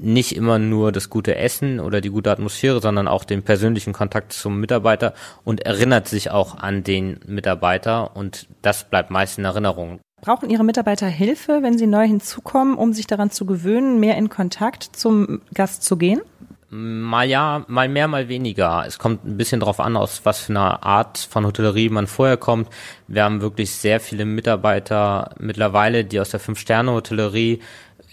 nicht 0.00 0.34
immer 0.34 0.58
nur 0.58 0.90
das 0.90 1.10
gute 1.10 1.36
Essen 1.36 1.80
oder 1.80 2.00
die 2.00 2.08
gute 2.08 2.30
Atmosphäre, 2.30 2.80
sondern 2.80 3.08
auch 3.08 3.24
den 3.24 3.42
persönlichen 3.42 3.92
Kontakt 3.92 4.32
zum 4.32 4.58
Mitarbeiter 4.58 5.12
und 5.44 5.66
erinnert 5.66 6.08
sich 6.08 6.30
auch 6.30 6.56
an 6.56 6.82
den 6.82 7.20
Mitarbeiter 7.26 8.16
und 8.16 8.46
das 8.62 8.84
bleibt 8.84 9.10
meist 9.10 9.36
in 9.36 9.44
Erinnerung. 9.44 10.00
Brauchen 10.22 10.48
Ihre 10.50 10.64
Mitarbeiter 10.64 11.06
Hilfe, 11.06 11.62
wenn 11.62 11.76
sie 11.76 11.86
neu 11.86 12.06
hinzukommen, 12.06 12.74
um 12.76 12.92
sich 12.92 13.06
daran 13.06 13.30
zu 13.30 13.44
gewöhnen, 13.44 14.00
mehr 14.00 14.16
in 14.16 14.28
Kontakt 14.28 14.82
zum 14.82 15.42
Gast 15.52 15.84
zu 15.84 15.96
gehen? 15.96 16.22
Mal 16.70 17.28
ja, 17.28 17.64
mal 17.68 17.88
mehr, 17.88 18.08
mal 18.08 18.28
weniger. 18.28 18.84
Es 18.86 18.98
kommt 18.98 19.24
ein 19.24 19.36
bisschen 19.36 19.60
drauf 19.60 19.78
an, 19.78 19.96
aus 19.96 20.22
was 20.24 20.40
für 20.40 20.52
einer 20.52 20.82
Art 20.84 21.18
von 21.18 21.46
Hotellerie 21.46 21.90
man 21.90 22.06
vorher 22.06 22.38
kommt. 22.38 22.70
Wir 23.06 23.22
haben 23.22 23.40
wirklich 23.40 23.70
sehr 23.72 24.00
viele 24.00 24.24
Mitarbeiter 24.24 25.30
mittlerweile, 25.38 26.04
die 26.04 26.18
aus 26.18 26.30
der 26.30 26.40
Fünf-Sterne-Hotellerie 26.40 27.60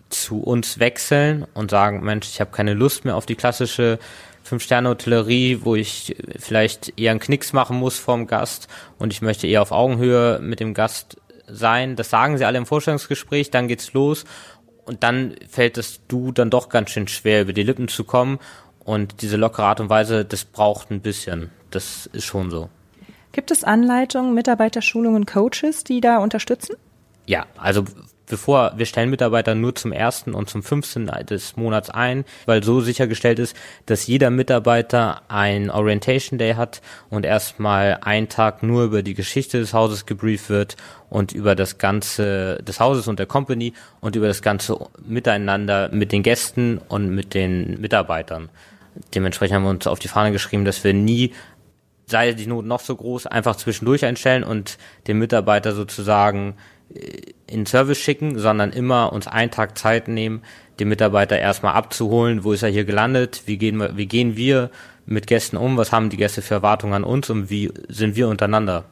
zu 0.10 0.40
uns 0.40 0.80
wechseln 0.80 1.48
und 1.56 1.72
sagen, 1.72 2.04
Mensch, 2.04 2.28
ich 2.30 2.42
habe 2.42 2.52
keine 2.52 2.76
Lust 2.76 3.06
mehr 3.06 3.16
auf 3.16 3.26
die 3.26 3.36
klassische 3.36 3.98
Fünf-Sterne-Hotellerie, 4.44 5.62
wo 5.64 5.76
ich 5.76 6.16
vielleicht 6.38 7.00
eher 7.00 7.12
einen 7.12 7.20
Knicks 7.22 7.54
machen 7.54 7.78
muss 7.78 7.98
vom 7.98 8.28
Gast 8.28 8.68
und 9.00 9.14
ich 9.14 9.22
möchte 9.22 9.48
eher 9.48 9.62
auf 9.62 9.72
Augenhöhe 9.72 10.40
mit 10.40 10.60
dem 10.60 10.74
Gast 10.74 11.18
sein. 11.48 11.96
Das 11.96 12.10
sagen 12.10 12.38
sie 12.38 12.46
alle 12.46 12.58
im 12.58 12.66
Vorstellungsgespräch, 12.66 13.52
dann 13.52 13.68
geht's 13.68 13.94
los 13.94 14.26
und 14.86 15.04
dann 15.04 15.36
fällt 15.50 15.78
es 15.78 16.02
du 16.08 16.32
dann 16.32 16.50
doch 16.50 16.70
ganz 16.70 16.92
schön 16.92 17.08
schwer, 17.08 17.42
über 17.42 17.54
die 17.54 17.64
Lippen 17.64 17.88
zu 17.88 18.04
kommen. 18.04 18.40
Und 18.84 19.22
diese 19.22 19.38
lockere 19.38 19.66
Art 19.66 19.80
und 19.80 19.90
Weise, 19.90 20.26
das 20.26 20.44
braucht 20.44 20.92
ein 20.92 21.00
bisschen. 21.02 21.52
Das 21.72 22.06
ist 22.08 22.26
schon 22.26 22.52
so. 22.52 22.70
Gibt 23.32 23.50
es 23.50 23.64
Anleitungen, 23.64 24.34
Mitarbeiterschulungen, 24.34 25.26
Coaches, 25.26 25.84
die 25.84 26.02
da 26.02 26.18
unterstützen? 26.18 26.76
Ja, 27.26 27.46
also 27.58 27.86
bevor 28.34 28.74
wir 28.78 28.88
stellen 28.88 29.12
Mitarbeiter 29.12 29.54
nur 29.54 29.76
zum 29.76 29.92
ersten 29.92 30.34
und 30.34 30.50
zum 30.50 30.64
15. 30.64 31.06
des 31.30 31.56
Monats 31.56 31.92
ein, 31.92 32.26
weil 32.48 32.64
so 32.64 32.82
sichergestellt 32.82 33.38
ist, 33.38 33.56
dass 33.86 34.08
jeder 34.08 34.32
Mitarbeiter 34.32 35.22
ein 35.28 35.70
Orientation 35.70 36.40
Day 36.40 36.56
hat 36.56 36.82
und 37.12 37.28
erstmal 37.28 38.00
einen 38.02 38.30
Tag 38.30 38.64
nur 38.64 38.86
über 38.86 39.04
die 39.04 39.14
Geschichte 39.14 39.60
des 39.60 39.76
Hauses 39.76 40.08
gebrieft 40.08 40.50
wird 40.50 40.78
und 41.12 41.32
über 41.32 41.54
das 41.54 41.78
ganze 41.78 42.58
des 42.64 42.80
Hauses 42.80 43.08
und 43.08 43.20
der 43.20 43.28
Company 43.28 43.74
und 44.02 44.16
über 44.16 44.26
das 44.26 44.42
ganze 44.42 44.80
Miteinander 45.06 45.90
mit 45.92 46.12
den 46.12 46.24
Gästen 46.24 46.80
und 46.88 47.14
mit 47.14 47.36
den 47.36 47.80
Mitarbeitern. 47.82 48.50
Dementsprechend 49.14 49.58
haben 49.58 49.64
wir 49.64 49.70
uns 49.70 49.86
auf 49.86 50.00
die 50.00 50.08
Fahne 50.08 50.32
geschrieben, 50.32 50.66
dass 50.66 50.84
wir 50.84 50.96
nie 50.96 51.34
sei 52.08 52.34
die 52.34 52.48
Not 52.48 52.66
noch 52.66 52.80
so 52.80 52.96
groß, 52.96 53.28
einfach 53.28 53.56
zwischendurch 53.56 54.06
einstellen 54.06 54.44
und 54.44 54.78
den 55.08 55.20
Mitarbeiter 55.20 55.74
sozusagen 55.74 56.56
in 57.48 57.66
Service 57.66 57.98
schicken, 57.98 58.38
sondern 58.38 58.72
immer 58.72 59.14
uns 59.14 59.28
einen 59.28 59.52
Tag 59.52 59.78
Zeit 59.78 60.08
nehmen, 60.08 60.42
den 60.80 60.90
Mitarbeiter 60.90 61.38
erstmal 61.38 61.74
abzuholen, 61.74 62.44
wo 62.44 62.54
ist 62.54 62.64
er 62.64 62.70
hier 62.70 62.86
gelandet, 62.86 63.44
wie 63.46 63.58
gehen 63.58 63.80
wir, 63.80 63.98
wie 63.98 64.08
gehen 64.08 64.36
wir 64.36 64.70
mit 65.06 65.28
Gästen 65.28 65.58
um, 65.58 65.78
was 65.78 65.92
haben 65.92 66.10
die 66.10 66.18
Gäste 66.18 66.42
für 66.42 66.56
Erwartungen 66.56 66.94
an 66.94 67.04
uns 67.04 67.30
und 67.30 67.50
wie 67.50 67.72
sind 67.90 68.16
wir 68.16 68.28
untereinander. 68.28 68.86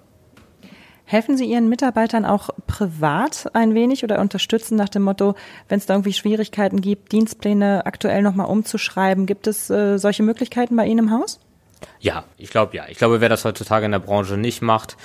Helfen 1.05 1.35
Sie 1.35 1.45
Ihren 1.45 1.67
Mitarbeitern 1.67 2.23
auch 2.23 2.49
privat 2.67 3.49
ein 3.53 3.73
wenig 3.75 4.03
oder 4.03 4.19
unterstützen 4.19 4.77
nach 4.77 4.87
dem 4.87 5.01
Motto, 5.01 5.35
wenn 5.67 5.77
es 5.77 5.85
da 5.85 5.95
irgendwie 5.95 6.13
Schwierigkeiten 6.13 6.79
gibt, 6.79 7.11
Dienstpläne 7.11 7.85
aktuell 7.85 8.21
nochmal 8.21 8.47
umzuschreiben? 8.47 9.25
Gibt 9.25 9.47
es 9.47 9.69
äh, 9.69 9.97
solche 9.97 10.23
Möglichkeiten 10.23 10.75
bei 10.77 10.85
Ihnen 10.85 10.99
im 10.99 11.11
Haus? 11.11 11.41
Ja, 11.99 12.23
ich 12.37 12.49
glaube 12.49 12.77
ja. 12.77 12.85
Ich 12.87 12.97
glaube, 12.97 13.19
wer 13.19 13.27
das 13.27 13.43
heutzutage 13.43 13.85
in 13.85 13.91
der 13.91 13.99
Branche 13.99 14.37
nicht 14.37 14.61
macht, 14.61 14.95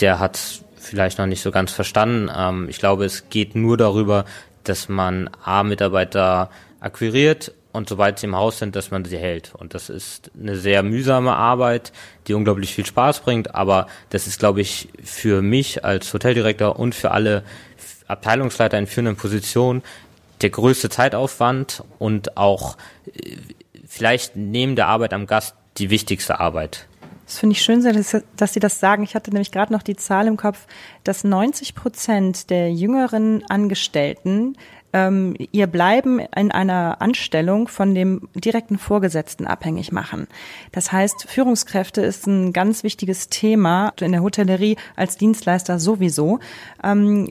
der 0.00 0.18
hat 0.18 0.64
vielleicht 0.80 1.18
noch 1.18 1.26
nicht 1.26 1.42
so 1.42 1.50
ganz 1.50 1.72
verstanden. 1.72 2.30
Ähm, 2.34 2.68
ich 2.68 2.78
glaube, 2.78 3.04
es 3.04 3.28
geht 3.30 3.54
nur 3.54 3.76
darüber, 3.76 4.24
dass 4.64 4.88
man 4.88 5.30
A, 5.44 5.62
Mitarbeiter 5.62 6.50
akquiriert 6.80 7.52
und 7.72 7.88
sobald 7.88 8.18
sie 8.18 8.26
im 8.26 8.36
Haus 8.36 8.58
sind, 8.58 8.76
dass 8.76 8.90
man 8.90 9.04
sie 9.04 9.18
hält. 9.18 9.54
Und 9.54 9.74
das 9.74 9.88
ist 9.88 10.30
eine 10.40 10.56
sehr 10.56 10.82
mühsame 10.82 11.34
Arbeit, 11.34 11.92
die 12.26 12.34
unglaublich 12.34 12.74
viel 12.74 12.86
Spaß 12.86 13.20
bringt, 13.20 13.54
aber 13.54 13.86
das 14.10 14.26
ist, 14.26 14.38
glaube 14.38 14.60
ich, 14.60 14.88
für 15.02 15.42
mich 15.42 15.84
als 15.84 16.12
Hoteldirektor 16.12 16.78
und 16.78 16.94
für 16.94 17.10
alle 17.10 17.44
Abteilungsleiter 18.06 18.78
in 18.78 18.86
führenden 18.86 19.16
Positionen 19.16 19.82
der 20.40 20.50
größte 20.50 20.88
Zeitaufwand 20.88 21.82
und 21.98 22.36
auch 22.36 22.76
äh, 23.06 23.36
vielleicht 23.86 24.36
neben 24.36 24.76
der 24.76 24.86
Arbeit 24.86 25.12
am 25.12 25.26
Gast 25.26 25.54
die 25.78 25.90
wichtigste 25.90 26.40
Arbeit. 26.40 26.86
Das 27.28 27.40
finde 27.40 27.52
ich 27.52 27.62
schön, 27.62 27.82
dass 28.36 28.52
Sie 28.54 28.58
das 28.58 28.80
sagen. 28.80 29.02
Ich 29.02 29.14
hatte 29.14 29.30
nämlich 29.30 29.52
gerade 29.52 29.70
noch 29.70 29.82
die 29.82 29.96
Zahl 29.96 30.26
im 30.26 30.38
Kopf, 30.38 30.66
dass 31.04 31.24
90 31.24 31.74
Prozent 31.74 32.48
der 32.48 32.72
jüngeren 32.72 33.44
Angestellten 33.50 34.56
ähm, 34.94 35.36
ihr 35.52 35.66
Bleiben 35.66 36.20
in 36.20 36.50
einer 36.50 37.02
Anstellung 37.02 37.68
von 37.68 37.94
dem 37.94 38.30
direkten 38.34 38.78
Vorgesetzten 38.78 39.46
abhängig 39.46 39.92
machen. 39.92 40.26
Das 40.72 40.90
heißt, 40.90 41.26
Führungskräfte 41.28 42.00
ist 42.00 42.26
ein 42.26 42.54
ganz 42.54 42.82
wichtiges 42.82 43.28
Thema 43.28 43.92
in 44.00 44.12
der 44.12 44.22
Hotellerie 44.22 44.76
als 44.96 45.18
Dienstleister 45.18 45.78
sowieso. 45.78 46.38
Ähm, 46.82 47.28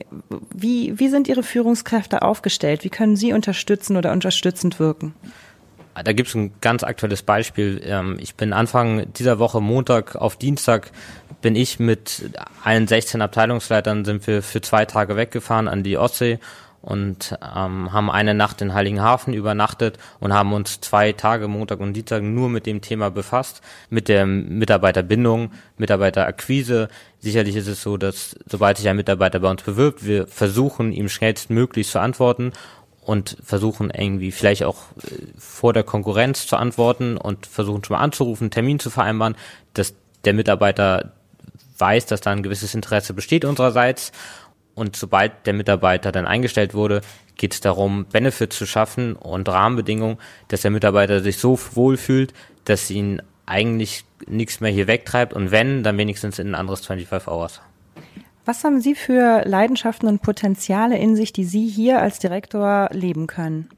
wie, 0.54 0.96
wie 0.96 1.08
sind 1.08 1.26
Ihre 1.26 1.42
Führungskräfte 1.42 2.22
aufgestellt? 2.22 2.84
Wie 2.84 2.90
können 2.90 3.16
Sie 3.16 3.32
unterstützen 3.32 3.96
oder 3.96 4.12
unterstützend 4.12 4.78
wirken? 4.78 5.16
Da 6.04 6.12
gibt 6.12 6.28
es 6.28 6.34
ein 6.34 6.52
ganz 6.60 6.82
aktuelles 6.82 7.22
Beispiel. 7.22 7.80
Ähm, 7.84 8.16
ich 8.20 8.34
bin 8.34 8.52
Anfang 8.52 9.12
dieser 9.12 9.38
Woche, 9.38 9.60
Montag 9.60 10.16
auf 10.16 10.36
Dienstag, 10.36 10.90
bin 11.40 11.56
ich 11.56 11.78
mit 11.78 12.30
allen 12.64 12.88
16 12.88 13.22
Abteilungsleitern 13.22 14.04
sind 14.04 14.26
wir 14.26 14.42
für 14.42 14.60
zwei 14.60 14.84
Tage 14.84 15.16
weggefahren 15.16 15.68
an 15.68 15.82
die 15.82 15.96
Ostsee 15.96 16.38
und 16.80 17.36
ähm, 17.42 17.92
haben 17.92 18.10
eine 18.10 18.34
Nacht 18.34 18.62
in 18.62 18.72
Heiligenhafen 18.72 19.34
übernachtet 19.34 19.98
und 20.20 20.32
haben 20.32 20.52
uns 20.52 20.80
zwei 20.80 21.12
Tage, 21.12 21.48
Montag 21.48 21.80
und 21.80 21.92
Dienstag, 21.92 22.22
nur 22.22 22.48
mit 22.48 22.66
dem 22.66 22.80
Thema 22.80 23.10
befasst, 23.10 23.62
mit 23.90 24.08
der 24.08 24.26
Mitarbeiterbindung, 24.26 25.50
Mitarbeiterakquise. 25.76 26.88
Sicherlich 27.18 27.56
ist 27.56 27.66
es 27.66 27.82
so, 27.82 27.96
dass 27.96 28.36
sobald 28.46 28.78
sich 28.78 28.88
ein 28.88 28.96
Mitarbeiter 28.96 29.40
bei 29.40 29.50
uns 29.50 29.62
bewirbt, 29.62 30.06
wir 30.06 30.26
versuchen, 30.28 30.92
ihm 30.92 31.08
schnellstmöglich 31.08 31.88
zu 31.88 32.00
antworten 32.00 32.52
und 33.08 33.38
versuchen 33.42 33.88
irgendwie 33.88 34.30
vielleicht 34.32 34.64
auch 34.64 34.76
äh, 35.02 35.24
vor 35.38 35.72
der 35.72 35.82
Konkurrenz 35.82 36.46
zu 36.46 36.56
antworten 36.56 37.16
und 37.16 37.46
versuchen 37.46 37.82
schon 37.82 37.96
mal 37.96 38.02
anzurufen, 38.02 38.44
einen 38.44 38.50
Termin 38.50 38.78
zu 38.80 38.90
vereinbaren, 38.90 39.34
dass 39.72 39.94
der 40.26 40.34
Mitarbeiter 40.34 41.12
weiß, 41.78 42.04
dass 42.04 42.20
da 42.20 42.32
ein 42.32 42.42
gewisses 42.42 42.74
Interesse 42.74 43.14
besteht 43.14 43.46
unsererseits. 43.46 44.12
Und 44.74 44.94
sobald 44.94 45.46
der 45.46 45.54
Mitarbeiter 45.54 46.12
dann 46.12 46.26
eingestellt 46.26 46.74
wurde, 46.74 47.00
geht 47.38 47.54
es 47.54 47.62
darum, 47.62 48.04
Benefits 48.04 48.58
zu 48.58 48.66
schaffen 48.66 49.16
und 49.16 49.48
Rahmenbedingungen, 49.48 50.18
dass 50.48 50.60
der 50.60 50.70
Mitarbeiter 50.70 51.22
sich 51.22 51.38
so 51.38 51.58
wohlfühlt, 51.72 52.34
dass 52.66 52.90
ihn 52.90 53.22
eigentlich 53.46 54.04
nichts 54.26 54.60
mehr 54.60 54.70
hier 54.70 54.86
wegtreibt 54.86 55.32
und 55.32 55.50
wenn, 55.50 55.82
dann 55.82 55.96
wenigstens 55.96 56.38
in 56.38 56.48
ein 56.48 56.54
anderes 56.54 56.84
25 56.84 57.26
Hours. 57.26 57.62
Was 58.48 58.64
haben 58.64 58.80
Sie 58.80 58.94
für 58.94 59.42
Leidenschaften 59.44 60.08
und 60.08 60.22
Potenziale 60.22 60.96
in 60.96 61.16
sich, 61.16 61.34
die 61.34 61.44
Sie 61.44 61.68
hier 61.68 62.00
als 62.00 62.18
Direktor 62.18 62.88
leben 62.92 63.26
können? 63.26 63.68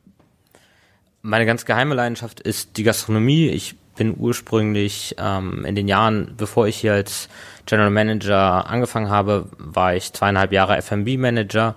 Meine 1.22 1.44
ganz 1.44 1.64
geheime 1.64 1.96
Leidenschaft 1.96 2.38
ist 2.38 2.76
die 2.76 2.85
Gastronomie. 2.85 3.48
Ich 3.48 3.74
bin 3.96 4.14
ursprünglich 4.16 5.16
ähm, 5.18 5.64
in 5.64 5.74
den 5.74 5.88
Jahren, 5.88 6.35
bevor 6.37 6.68
ich 6.68 6.76
hier 6.76 6.92
als 6.92 7.28
General 7.66 7.90
Manager 7.90 8.70
angefangen 8.70 9.11
habe, 9.11 9.48
war 9.59 9.96
ich 9.96 10.12
zweieinhalb 10.12 10.52
Jahre 10.52 10.76
F&B 10.76 11.16
Manager 11.16 11.74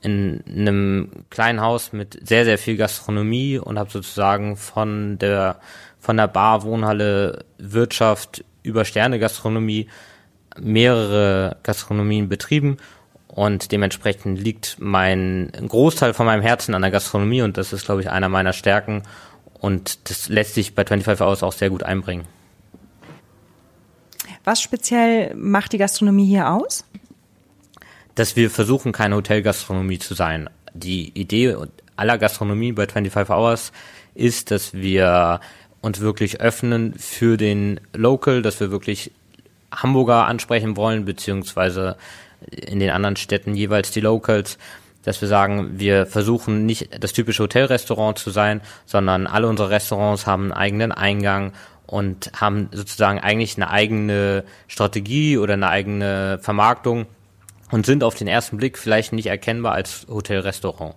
in 0.00 0.42
einem 0.48 1.10
kleinen 1.28 1.60
Haus 1.60 1.92
mit 1.92 2.26
sehr 2.26 2.46
sehr 2.46 2.56
viel 2.56 2.78
Gastronomie 2.78 3.58
und 3.58 3.78
habe 3.78 3.90
sozusagen 3.90 4.56
von 4.56 5.18
der 5.18 5.60
von 5.98 6.16
der 6.16 6.28
Bar, 6.28 6.62
Wohnhalle, 6.62 7.44
Wirtschaft 7.58 8.46
über 8.62 8.86
Sterne 8.86 9.18
Gastronomie 9.18 9.88
mehrere 10.58 11.56
Gastronomien 11.62 12.28
betrieben 12.28 12.78
und 13.28 13.70
dementsprechend 13.72 14.40
liegt 14.40 14.76
mein 14.80 15.52
Großteil 15.52 16.14
von 16.14 16.26
meinem 16.26 16.42
Herzen 16.42 16.74
an 16.74 16.82
der 16.82 16.90
Gastronomie 16.90 17.42
und 17.42 17.56
das 17.56 17.72
ist, 17.72 17.84
glaube 17.84 18.00
ich, 18.00 18.10
einer 18.10 18.28
meiner 18.28 18.52
Stärken 18.52 19.02
und 19.54 20.10
das 20.10 20.28
lässt 20.28 20.54
sich 20.54 20.74
bei 20.74 20.84
25 20.84 21.24
Hours 21.24 21.42
auch 21.42 21.52
sehr 21.52 21.70
gut 21.70 21.82
einbringen. 21.82 22.24
Was 24.44 24.60
speziell 24.60 25.34
macht 25.34 25.72
die 25.72 25.78
Gastronomie 25.78 26.26
hier 26.26 26.50
aus? 26.50 26.84
Dass 28.14 28.36
wir 28.36 28.50
versuchen, 28.50 28.92
keine 28.92 29.16
Hotelgastronomie 29.16 29.98
zu 29.98 30.14
sein. 30.14 30.48
Die 30.74 31.10
Idee 31.18 31.56
aller 31.96 32.18
Gastronomie 32.18 32.72
bei 32.72 32.86
25 32.86 33.34
Hours 33.34 33.72
ist, 34.14 34.50
dass 34.50 34.72
wir 34.72 35.40
uns 35.82 36.00
wirklich 36.00 36.40
öffnen 36.40 36.94
für 36.94 37.36
den 37.36 37.80
Local, 37.94 38.42
dass 38.42 38.60
wir 38.60 38.70
wirklich 38.70 39.12
Hamburger 39.72 40.26
ansprechen 40.26 40.76
wollen, 40.76 41.04
beziehungsweise 41.04 41.96
in 42.50 42.80
den 42.80 42.90
anderen 42.90 43.16
Städten 43.16 43.54
jeweils 43.54 43.90
die 43.90 44.00
Locals, 44.00 44.58
dass 45.02 45.20
wir 45.20 45.28
sagen, 45.28 45.78
wir 45.78 46.06
versuchen 46.06 46.66
nicht 46.66 47.02
das 47.02 47.12
typische 47.12 47.42
Hotelrestaurant 47.42 48.18
zu 48.18 48.30
sein, 48.30 48.60
sondern 48.86 49.26
alle 49.26 49.48
unsere 49.48 49.70
Restaurants 49.70 50.26
haben 50.26 50.44
einen 50.44 50.52
eigenen 50.52 50.92
Eingang 50.92 51.52
und 51.86 52.30
haben 52.38 52.68
sozusagen 52.72 53.18
eigentlich 53.18 53.56
eine 53.56 53.70
eigene 53.70 54.44
Strategie 54.68 55.38
oder 55.38 55.54
eine 55.54 55.68
eigene 55.68 56.38
Vermarktung 56.40 57.06
und 57.70 57.86
sind 57.86 58.04
auf 58.04 58.14
den 58.14 58.28
ersten 58.28 58.58
Blick 58.58 58.78
vielleicht 58.78 59.12
nicht 59.12 59.26
erkennbar 59.26 59.72
als 59.72 60.06
Hotelrestaurant. 60.08 60.94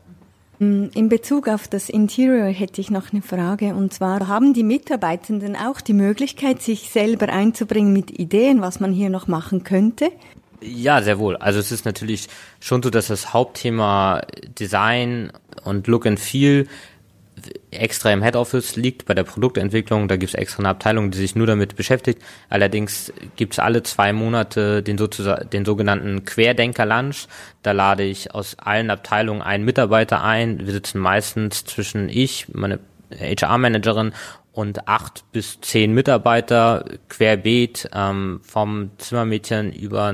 Mm, 0.60 0.86
in 0.94 1.10
Bezug 1.10 1.48
auf 1.48 1.68
das 1.68 1.90
Interior 1.90 2.48
hätte 2.48 2.82
ich 2.82 2.90
noch 2.90 3.12
eine 3.12 3.22
Frage. 3.22 3.76
Und 3.76 3.94
zwar 3.94 4.28
haben 4.28 4.54
die 4.54 4.64
Mitarbeitenden 4.64 5.56
auch 5.56 5.82
die 5.82 5.94
Möglichkeit, 5.94 6.62
sich 6.62 6.90
selber 6.90 7.30
einzubringen 7.30 7.94
mit 7.94 8.12
Ideen, 8.20 8.62
was 8.62 8.80
man 8.80 8.92
hier 8.94 9.10
noch 9.10 9.28
machen 9.28 9.64
könnte? 9.64 10.12
Ja, 10.62 11.02
sehr 11.02 11.20
wohl. 11.20 11.36
Also 11.38 11.60
es 11.60 11.72
ist 11.72 11.86
natürlich 11.86 12.28
schon 12.60 12.82
so, 12.82 12.90
dass 12.90 13.08
das 13.08 13.34
Hauptthema 13.34 14.22
Design 14.58 15.32
und 15.66 15.88
Look 15.88 16.06
and 16.06 16.20
Feel 16.20 16.68
extra 17.72 18.12
im 18.12 18.24
Head 18.24 18.36
Office 18.36 18.76
liegt 18.76 19.06
bei 19.06 19.14
der 19.14 19.24
Produktentwicklung. 19.24 20.08
Da 20.08 20.18
gibt 20.18 20.34
es 20.34 20.40
extra 20.40 20.60
eine 20.60 20.70
Abteilung, 20.70 21.12
die 21.12 21.18
sich 21.18 21.36
nur 21.36 21.48
damit 21.48 21.76
beschäftigt. 21.76 22.22
Allerdings 22.50 23.12
gibt 23.36 23.54
es 23.54 23.60
alle 23.60 23.84
zwei 23.84 24.14
Monate 24.14 24.84
den, 24.84 24.98
sozusagen, 24.98 25.50
den 25.50 25.66
sogenannten 25.66 26.26
Querdenker-Lunch. 26.26 27.28
Da 27.62 27.72
lade 27.72 28.04
ich 28.04 28.34
aus 28.34 28.58
allen 28.60 28.90
Abteilungen 28.90 29.42
einen 29.42 29.66
Mitarbeiter 29.66 30.24
ein. 30.24 30.66
Wir 30.66 30.74
sitzen 30.74 31.00
meistens 31.00 31.66
zwischen 31.66 32.10
ich, 32.10 32.48
meine 32.54 32.80
HR-Managerin 33.20 34.14
und 34.54 34.88
acht 34.88 35.26
bis 35.32 35.60
zehn 35.62 35.94
Mitarbeiter 35.94 36.86
querbeet 37.10 37.90
ähm, 37.94 38.40
vom 38.44 38.92
Zimmermädchen 39.00 39.74
über 39.74 40.14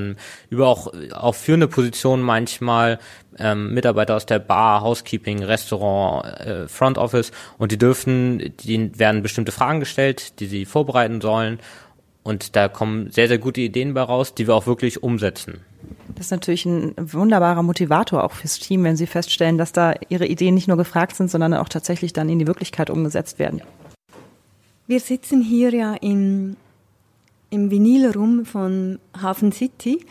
über 0.50 0.68
auch 0.68 0.92
auch 1.12 1.36
führende 1.36 1.68
Positionen 1.68 2.24
manchmal 2.24 3.00
ähm, 3.38 3.74
Mitarbeiter 3.74 4.16
aus 4.16 4.26
der 4.26 4.40
Bar, 4.40 4.82
Housekeeping, 4.82 5.44
Restaurant, 5.44 6.26
äh, 6.40 6.68
Front 6.68 6.98
Office 6.98 7.32
und 7.58 7.74
die 7.74 7.78
dürfen, 7.78 8.54
die 8.62 8.98
werden 8.98 9.22
bestimmte 9.22 9.52
Fragen 9.52 9.82
gestellt, 9.82 10.40
die 10.40 10.48
sie 10.48 10.66
vorbereiten 10.66 11.20
sollen 11.20 11.60
und 12.24 12.56
da 12.56 12.70
kommen 12.70 13.12
sehr 13.12 13.28
sehr 13.28 13.40
gute 13.40 13.60
Ideen 13.60 13.94
bei 13.94 14.02
raus, 14.02 14.34
die 14.34 14.48
wir 14.48 14.56
auch 14.56 14.68
wirklich 14.68 15.04
umsetzen. 15.04 15.60
Das 16.16 16.28
ist 16.28 16.32
natürlich 16.32 16.66
ein 16.66 16.94
wunderbarer 16.98 17.64
Motivator 17.64 18.24
auch 18.24 18.34
fürs 18.34 18.60
Team, 18.60 18.84
wenn 18.84 18.96
Sie 18.96 19.08
feststellen, 19.08 19.58
dass 19.58 19.72
da 19.72 19.96
Ihre 20.10 20.26
Ideen 20.26 20.54
nicht 20.54 20.68
nur 20.68 20.78
gefragt 20.78 21.16
sind, 21.16 21.32
sondern 21.32 21.54
auch 21.54 21.70
tatsächlich 21.70 22.14
dann 22.14 22.30
in 22.30 22.40
die 22.40 22.48
Wirklichkeit 22.48 22.90
umgesetzt 22.90 23.40
werden. 23.40 23.62
Wir 24.90 25.00
sitzen 25.00 25.44
hier 25.44 25.72
ja 25.72 25.94
im, 25.94 26.58
im 27.52 27.70
Vinylraum 27.70 28.44
von 28.44 28.98
Hafen 29.22 29.52
City 29.52 30.04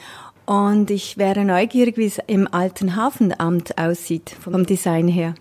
und 0.46 0.92
ich 0.92 1.18
wäre 1.18 1.44
neugierig, 1.44 1.96
wie 1.96 2.06
es 2.06 2.20
im 2.28 2.46
alten 2.54 2.94
Hafenamt 2.94 3.76
aussieht, 3.76 4.36
vom 4.40 4.66
Design 4.66 5.08
her. 5.08 5.34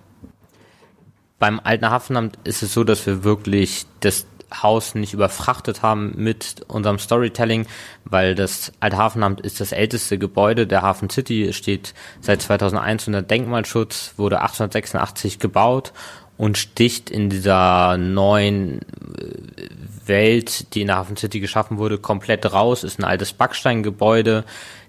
Beim 1.37 1.61
alten 1.63 1.87
Hafenamt 1.87 2.39
ist 2.45 2.63
es 2.63 2.73
so, 2.73 2.83
dass 2.83 3.05
wir 3.05 3.23
wirklich 3.23 3.85
das 3.99 4.25
Haus 4.51 4.95
nicht 4.95 5.13
überfrachtet 5.13 5.83
haben 5.83 6.13
mit 6.15 6.65
unserem 6.67 6.97
Storytelling, 6.97 7.67
weil 8.05 8.33
das 8.33 8.71
alte 8.79 8.97
Hafenamt 8.97 9.41
ist 9.41 9.61
das 9.61 9.71
älteste 9.71 10.17
Gebäude 10.17 10.65
der 10.65 10.81
Hafen 10.81 11.11
City, 11.11 11.53
steht 11.53 11.93
seit 12.21 12.41
2001 12.41 13.05
unter 13.05 13.21
Denkmalschutz, 13.21 14.15
wurde 14.17 14.41
1886 14.41 15.37
gebaut 15.37 15.93
und 16.37 16.57
sticht 16.57 17.09
in 17.09 17.29
dieser 17.29 17.97
neuen 17.97 18.81
äh, 18.81 19.67
Welt, 20.05 20.73
die 20.73 20.81
in 20.81 20.87
der 20.87 20.97
Hafen 20.97 21.17
City 21.17 21.39
geschaffen 21.39 21.77
wurde, 21.77 21.97
komplett 21.97 22.51
raus. 22.51 22.83
Ist 22.83 22.99
ein 22.99 23.03
altes 23.03 23.33
Backsteingebäude. 23.33 24.45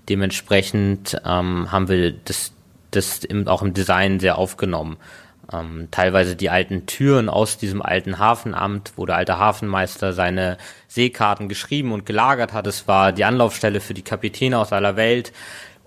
Dementsprechend 0.09 1.21
ähm, 1.25 1.73
haben 1.73 1.89
wir 1.89 2.13
das, 2.13 2.53
das 2.91 3.25
im, 3.25 3.49
auch 3.49 3.63
im 3.63 3.75
Design 3.75 4.21
sehr 4.21 4.39
aufgenommen. 4.39 4.97
Ähm, 5.51 5.89
teilweise 5.91 6.37
die 6.37 6.51
alten 6.51 6.85
Türen 6.85 7.31
aus 7.31 7.57
diesem 7.57 7.81
alten 7.81 8.19
Hafenamt, 8.19 8.93
wo 8.97 9.07
der 9.07 9.17
alte 9.17 9.39
Hafenmeister 9.39 10.13
seine 10.13 10.59
Seekarten 10.89 11.49
geschrieben 11.49 11.93
und 11.93 12.05
gelagert 12.05 12.53
hat. 12.53 12.67
Es 12.67 12.87
war 12.87 13.13
die 13.13 13.25
Anlaufstelle 13.25 13.81
für 13.81 13.95
die 13.95 14.03
Kapitäne 14.03 14.59
aus 14.59 14.73
aller 14.73 14.97
Welt. 14.97 15.33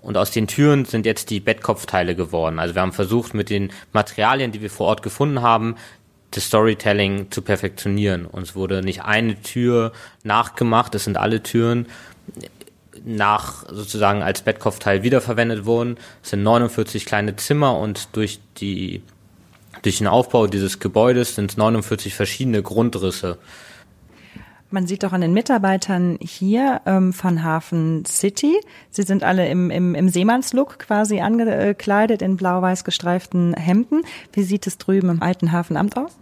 Und 0.02 0.16
aus 0.16 0.32
den 0.32 0.48
Türen 0.48 0.84
sind 0.84 1.06
jetzt 1.06 1.30
die 1.30 1.40
Bettkopfteile 1.40 2.14
geworden. 2.16 2.58
Also 2.58 2.74
wir 2.74 2.82
haben 2.82 2.92
versucht, 2.92 3.34
mit 3.34 3.50
den 3.50 3.72
Materialien, 3.92 4.52
die 4.52 4.60
wir 4.60 4.70
vor 4.70 4.88
Ort 4.88 5.02
gefunden 5.02 5.42
haben, 5.42 5.76
das 6.32 6.46
Storytelling 6.46 7.30
zu 7.30 7.42
perfektionieren. 7.42 8.26
Uns 8.26 8.54
wurde 8.54 8.82
nicht 8.82 9.02
eine 9.02 9.40
Tür 9.42 9.92
nachgemacht, 10.24 10.94
es 10.94 11.04
sind 11.04 11.16
alle 11.16 11.42
Türen 11.42 11.86
nach 13.04 13.64
sozusagen 13.68 14.22
als 14.22 14.42
Bettkopfteil 14.42 15.02
wiederverwendet 15.02 15.66
worden. 15.66 15.96
Es 16.22 16.30
sind 16.30 16.42
49 16.42 17.04
kleine 17.04 17.36
Zimmer 17.36 17.78
und 17.78 18.08
durch 18.16 18.40
die 18.58 19.02
durch 19.82 19.98
den 19.98 20.06
Aufbau 20.06 20.46
dieses 20.46 20.78
Gebäudes 20.78 21.34
sind 21.34 21.50
es 21.50 21.56
49 21.56 22.14
verschiedene 22.14 22.62
Grundrisse. 22.62 23.38
Man 24.72 24.86
sieht 24.86 25.02
doch 25.02 25.12
an 25.12 25.20
den 25.20 25.34
Mitarbeitern 25.34 26.18
hier 26.22 26.80
ähm, 26.86 27.12
von 27.12 27.44
Hafen 27.44 28.06
City, 28.06 28.58
sie 28.90 29.02
sind 29.02 29.22
alle 29.22 29.46
im, 29.48 29.70
im, 29.70 29.94
im 29.94 30.08
Seemannslook 30.08 30.78
quasi 30.78 31.20
angekleidet 31.20 32.22
in 32.22 32.38
blau-weiß 32.38 32.82
gestreiften 32.84 33.52
Hemden. 33.52 34.02
Wie 34.32 34.42
sieht 34.42 34.66
es 34.66 34.78
drüben 34.78 35.10
im 35.10 35.22
alten 35.22 35.52
Hafenamt 35.52 35.98
aus? 35.98 36.16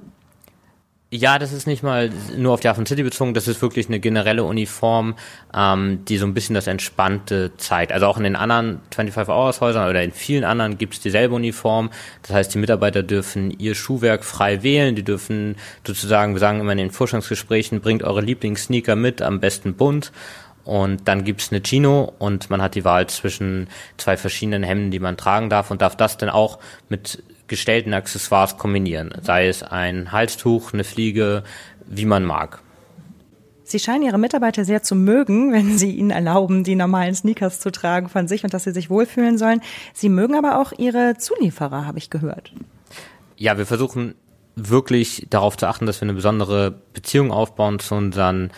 Ja, 1.13 1.41
das 1.41 1.51
ist 1.51 1.67
nicht 1.67 1.83
mal 1.83 2.09
nur 2.37 2.53
auf 2.55 2.61
die 2.61 2.69
Hafen 2.69 2.87
City 2.87 3.03
bezogen, 3.03 3.35
das 3.35 3.49
ist 3.49 3.61
wirklich 3.63 3.89
eine 3.89 3.99
generelle 3.99 4.45
Uniform, 4.45 5.17
ähm, 5.53 6.05
die 6.05 6.19
so 6.19 6.25
ein 6.27 6.35
bisschen 6.35 6.55
das 6.55 6.69
Entspannte 6.69 7.51
zeigt. 7.57 7.91
Also 7.91 8.07
auch 8.07 8.17
in 8.17 8.23
den 8.23 8.37
anderen 8.37 8.79
25-Hours-Häusern 8.95 9.91
oder 9.91 10.05
in 10.05 10.13
vielen 10.13 10.45
anderen 10.45 10.79
gibt 10.79 10.95
es 10.95 11.01
dieselbe 11.01 11.35
Uniform. 11.35 11.91
Das 12.23 12.31
heißt, 12.31 12.55
die 12.55 12.59
Mitarbeiter 12.59 13.03
dürfen 13.03 13.51
ihr 13.59 13.75
Schuhwerk 13.75 14.25
frei 14.25 14.63
wählen, 14.63 14.95
die 14.95 15.03
dürfen 15.03 15.57
sozusagen, 15.85 16.35
wir 16.35 16.39
sagen 16.39 16.61
immer 16.61 16.73
in 16.73 16.79
den 16.79 16.93
Forschungsgesprächen, 16.93 17.81
bringt 17.81 18.05
eure 18.05 18.21
Lieblingssneaker 18.21 18.95
mit, 18.95 19.21
am 19.21 19.41
besten 19.41 19.75
bunt. 19.75 20.13
Und 20.63 21.09
dann 21.09 21.25
gibt's 21.25 21.51
eine 21.51 21.61
Chino 21.61 22.13
und 22.21 22.51
man 22.51 22.63
hat 22.63 22.77
die 22.77 22.85
Wahl 22.85 23.09
zwischen 23.09 23.67
zwei 23.97 24.17
verschiedenen 24.17 24.63
Hemden, 24.63 24.93
die 24.93 25.01
man 25.01 25.17
tragen 25.17 25.51
darf 25.51 25.73
und 25.73 25.83
darf 25.83 25.97
das 25.97 26.19
dann 26.19 26.29
auch 26.29 26.61
mit 26.89 27.21
gestellten 27.51 27.93
Accessoires 27.93 28.57
kombinieren, 28.57 29.13
sei 29.21 29.49
es 29.49 29.63
ein 29.65 30.13
Halstuch, 30.13 30.73
eine 30.73 30.85
Fliege, 30.85 31.43
wie 31.85 32.07
man 32.07 32.25
mag. 32.25 32.63
Sie 33.65 33.81
scheinen 33.81 34.05
Ihre 34.05 34.19
Mitarbeiter 34.19 34.65
sehr 34.65 34.83
zu 34.83 34.95
mögen, 34.95 35.53
wenn 35.53 35.77
Sie 35.77 35.91
ihnen 35.91 36.11
erlauben, 36.11 36.65
die 36.65 36.77
normalen 36.77 37.15
Sneakers 37.15 37.61
zu 37.61 37.71
tragen 37.73 38.09
von 38.09 38.29
sich 38.29 38.45
und 38.45 38.55
dass 38.55 38.65
sie 38.65 38.73
sich 38.73 38.89
wohlfühlen 38.89 39.37
sollen. 39.37 39.61
Sie 39.93 40.09
mögen 40.09 40.37
aber 40.37 40.61
auch 40.61 40.73
Ihre 40.79 41.17
Zulieferer, 41.19 41.87
habe 41.87 41.99
ich 41.99 42.09
gehört. 42.09 42.53
Ja, 43.37 43.59
wir 43.59 43.67
versuchen 43.67 44.15
wirklich 44.55 45.27
darauf 45.29 45.57
zu 45.57 45.67
achten, 45.67 45.87
dass 45.87 46.01
wir 46.01 46.07
eine 46.07 46.15
besondere 46.15 46.71
Beziehung 46.93 47.33
aufbauen 47.33 47.81
zu 47.81 47.97
unseren 47.97 48.51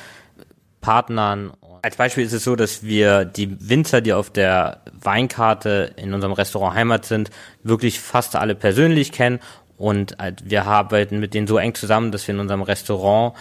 Partnern 0.82 1.52
als 1.82 1.96
Beispiel 1.96 2.24
ist 2.24 2.32
es 2.32 2.44
so, 2.44 2.54
dass 2.54 2.84
wir 2.84 3.24
die 3.24 3.56
Winzer, 3.68 4.00
die 4.00 4.12
auf 4.12 4.30
der 4.30 4.80
Weinkarte 4.92 5.92
in 5.96 6.14
unserem 6.14 6.32
Restaurant 6.32 6.76
Heimat 6.76 7.04
sind, 7.04 7.30
wirklich 7.64 8.00
fast 8.00 8.36
alle 8.36 8.54
persönlich 8.54 9.10
kennen 9.10 9.40
und 9.76 10.16
wir 10.44 10.64
arbeiten 10.64 11.18
mit 11.18 11.34
denen 11.34 11.48
so 11.48 11.58
eng 11.58 11.74
zusammen, 11.74 12.12
dass 12.12 12.26
wir 12.28 12.34
in 12.34 12.40
unserem 12.40 12.62
Restaurant 12.62 13.34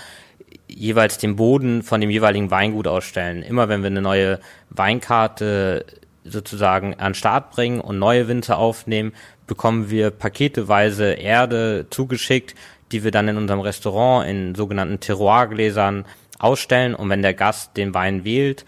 jeweils 0.67 1.19
den 1.19 1.36
Boden 1.36 1.84
von 1.84 2.01
dem 2.01 2.10
jeweiligen 2.10 2.49
Weingut 2.49 2.88
ausstellen. 2.88 3.43
Immer 3.43 3.69
wenn 3.69 3.84
wir 3.84 3.88
eine 3.88 4.01
neue 4.01 4.39
Weinkarte 4.71 5.86
sozusagen 6.23 6.95
an 6.95 7.13
Start 7.13 7.51
bringen 7.51 7.80
und 7.80 7.99
neue 7.99 8.27
Winzer 8.27 8.58
aufnehmen, 8.58 9.13
bekommen 9.45 9.91
wir 9.91 10.10
paketeweise 10.10 11.13
Erde 11.13 11.86
zugeschickt, 11.91 12.56
die 12.91 13.04
wir 13.04 13.12
dann 13.12 13.27
in 13.27 13.38
unserem 13.38 13.60
Restaurant 13.60 14.27
in 14.27 14.56
sogenannten 14.56 14.99
Terroirgläsern 14.99 16.06
ausstellen 16.41 16.95
und 16.95 17.10
wenn 17.10 17.21
der 17.21 17.34
Gast 17.34 17.77
den 17.77 17.93
Wein 17.93 18.23
wählt 18.23 18.65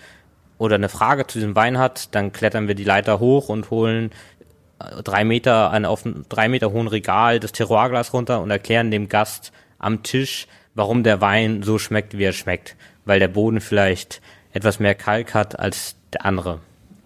oder 0.57 0.75
eine 0.75 0.89
Frage 0.89 1.27
zu 1.27 1.39
diesem 1.39 1.55
Wein 1.55 1.77
hat, 1.77 2.13
dann 2.15 2.31
klettern 2.31 2.67
wir 2.67 2.75
die 2.75 2.83
Leiter 2.83 3.19
hoch 3.19 3.49
und 3.49 3.69
holen 3.69 4.11
äh, 4.79 5.01
drei 5.03 5.23
Meter 5.23 5.71
an 5.71 5.85
auf 5.85 6.05
einem 6.05 6.25
drei 6.29 6.47
Meter 6.47 6.71
hohen 6.71 6.87
Regal 6.87 7.39
das 7.39 7.51
Terroirglas 7.51 8.13
runter 8.13 8.41
und 8.41 8.51
erklären 8.51 8.91
dem 8.91 9.09
Gast 9.09 9.51
am 9.79 10.03
Tisch, 10.03 10.47
warum 10.75 11.03
der 11.03 11.21
Wein 11.21 11.63
so 11.63 11.77
schmeckt, 11.77 12.17
wie 12.17 12.23
er 12.23 12.33
schmeckt, 12.33 12.75
weil 13.05 13.19
der 13.19 13.27
Boden 13.27 13.61
vielleicht 13.61 14.21
etwas 14.51 14.79
mehr 14.79 14.95
Kalk 14.95 15.33
hat 15.33 15.59
als 15.59 15.95
der 16.13 16.25
andere 16.25 16.59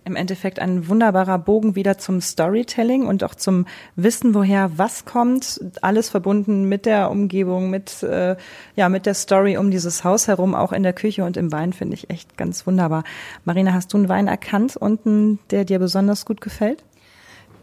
im 0.07 0.15
Endeffekt 0.15 0.59
ein 0.59 0.87
wunderbarer 0.87 1.37
Bogen 1.37 1.75
wieder 1.75 1.97
zum 1.97 2.21
Storytelling 2.21 3.05
und 3.05 3.23
auch 3.23 3.35
zum 3.35 3.65
Wissen, 3.95 4.33
woher 4.33 4.77
was 4.77 5.05
kommt. 5.05 5.59
Alles 5.81 6.09
verbunden 6.09 6.67
mit 6.67 6.85
der 6.85 7.11
Umgebung, 7.11 7.69
mit, 7.69 8.01
äh, 8.03 8.35
ja, 8.75 8.89
mit 8.89 9.05
der 9.05 9.13
Story 9.13 9.57
um 9.57 9.69
dieses 9.69 10.03
Haus 10.03 10.27
herum, 10.27 10.55
auch 10.55 10.71
in 10.71 10.83
der 10.83 10.93
Küche 10.93 11.23
und 11.25 11.37
im 11.37 11.51
Wein, 11.51 11.73
finde 11.73 11.95
ich 11.95 12.09
echt 12.09 12.37
ganz 12.37 12.65
wunderbar. 12.65 13.03
Marina, 13.45 13.73
hast 13.73 13.93
du 13.93 13.97
einen 13.97 14.09
Wein 14.09 14.27
erkannt 14.27 14.77
unten, 14.77 15.39
der 15.51 15.65
dir 15.65 15.77
besonders 15.77 16.25
gut 16.25 16.41
gefällt? 16.41 16.83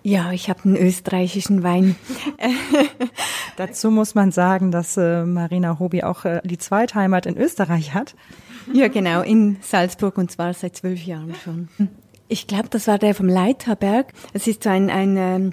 Ja, 0.07 0.33
ich 0.33 0.50
habe 0.50 0.61
einen 0.64 0.76
österreichischen 0.76 1.62
Wein. 1.62 1.96
Dazu 3.57 3.90
muss 3.90 4.14
man 4.14 4.33
sagen, 4.33 4.70
dass 4.70 4.98
äh, 4.98 5.24
Marina 5.24 5.78
Hobi 5.78 6.02
auch 6.02 6.26
äh, 6.26 6.42
die 6.44 6.59
Zweitheimat 6.59 7.24
in 7.24 7.38
Österreich 7.38 7.94
hat. 7.94 8.14
Ja, 8.70 8.88
genau, 8.88 9.22
in 9.22 9.57
Salzburg 9.62 10.18
und 10.18 10.30
zwar 10.30 10.52
seit 10.52 10.76
zwölf 10.76 11.02
Jahren 11.04 11.35
schon. 11.42 11.68
Ich 12.35 12.49
glaube, 12.49 12.68
das 12.68 12.88
war 12.88 12.99
der 12.99 13.14
vom 13.14 13.29
Leiterberg. 13.29 14.09
Es 14.33 14.49
ist 14.49 14.64
so 14.64 14.68
ein, 14.68 14.90
ein, 14.90 15.16
ähm, 15.16 15.53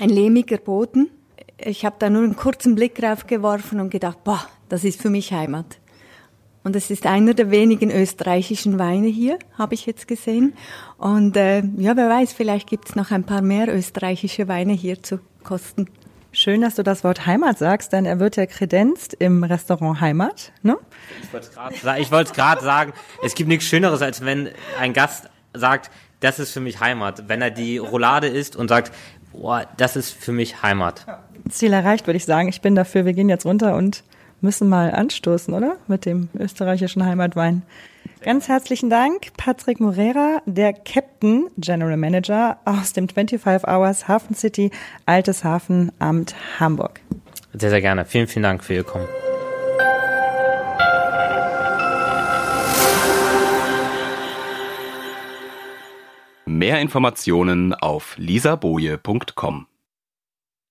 ein 0.00 0.08
lehmiger 0.08 0.56
Boden. 0.56 1.10
Ich 1.58 1.84
habe 1.84 1.96
da 1.98 2.08
nur 2.08 2.22
einen 2.22 2.34
kurzen 2.34 2.74
Blick 2.76 2.94
drauf 2.94 3.26
geworfen 3.26 3.78
und 3.78 3.90
gedacht, 3.90 4.24
boah, 4.24 4.42
das 4.70 4.84
ist 4.84 5.02
für 5.02 5.10
mich 5.10 5.34
Heimat. 5.34 5.66
Und 6.62 6.76
es 6.76 6.90
ist 6.90 7.04
einer 7.04 7.34
der 7.34 7.50
wenigen 7.50 7.90
österreichischen 7.90 8.78
Weine 8.78 9.08
hier, 9.08 9.38
habe 9.58 9.74
ich 9.74 9.84
jetzt 9.84 10.08
gesehen. 10.08 10.54
Und 10.96 11.36
äh, 11.36 11.62
ja, 11.76 11.94
wer 11.94 12.08
weiß, 12.08 12.32
vielleicht 12.32 12.70
gibt 12.70 12.88
es 12.88 12.96
noch 12.96 13.10
ein 13.10 13.24
paar 13.24 13.42
mehr 13.42 13.68
österreichische 13.68 14.48
Weine 14.48 14.72
hier 14.72 15.02
zu 15.02 15.20
kosten. 15.42 15.90
Schön, 16.32 16.62
dass 16.62 16.76
du 16.76 16.82
das 16.82 17.04
Wort 17.04 17.26
Heimat 17.26 17.58
sagst, 17.58 17.92
denn 17.92 18.06
er 18.06 18.18
wird 18.18 18.36
ja 18.36 18.46
kredenzt 18.46 19.12
im 19.12 19.44
Restaurant 19.44 20.00
Heimat. 20.00 20.52
Ne? 20.62 20.78
Ich 21.20 22.10
wollte 22.10 22.30
es 22.30 22.32
gerade 22.32 22.64
sagen, 22.64 22.94
es 23.22 23.34
gibt 23.34 23.50
nichts 23.50 23.66
Schöneres, 23.66 24.00
als 24.00 24.24
wenn 24.24 24.48
ein 24.80 24.94
Gast 24.94 25.28
sagt, 25.54 25.90
das 26.24 26.38
ist 26.38 26.52
für 26.52 26.60
mich 26.60 26.80
Heimat. 26.80 27.28
Wenn 27.28 27.42
er 27.42 27.50
die 27.50 27.78
Roulade 27.78 28.28
isst 28.28 28.56
und 28.56 28.68
sagt, 28.68 28.92
boah, 29.32 29.66
das 29.76 29.94
ist 29.94 30.10
für 30.10 30.32
mich 30.32 30.62
Heimat. 30.62 31.06
Ziel 31.50 31.72
erreicht, 31.72 32.06
würde 32.06 32.16
ich 32.16 32.24
sagen. 32.24 32.48
Ich 32.48 32.62
bin 32.62 32.74
dafür, 32.74 33.04
wir 33.04 33.12
gehen 33.12 33.28
jetzt 33.28 33.44
runter 33.44 33.76
und 33.76 34.02
müssen 34.40 34.68
mal 34.68 34.90
anstoßen, 34.90 35.52
oder? 35.52 35.76
Mit 35.86 36.06
dem 36.06 36.30
österreichischen 36.38 37.04
Heimatwein. 37.04 37.62
Ganz 38.22 38.48
herzlichen 38.48 38.88
Dank, 38.88 39.36
Patrick 39.36 39.80
Morera, 39.80 40.40
der 40.46 40.72
Captain 40.72 41.48
General 41.58 41.98
Manager 41.98 42.58
aus 42.64 42.94
dem 42.94 43.06
25 43.06 43.68
Hours 43.68 44.08
Hafen 44.08 44.34
City 44.34 44.70
Altes 45.04 45.44
Hafenamt 45.44 46.34
Hamburg. 46.58 47.00
Sehr, 47.52 47.68
sehr 47.68 47.82
gerne. 47.82 48.06
Vielen, 48.06 48.28
vielen 48.28 48.44
Dank 48.44 48.64
für 48.64 48.74
Ihr 48.74 48.84
Kommen. 48.84 49.06
Mehr 56.46 56.80
Informationen 56.80 57.72
auf 57.72 58.16
lisaboje.com. 58.18 59.66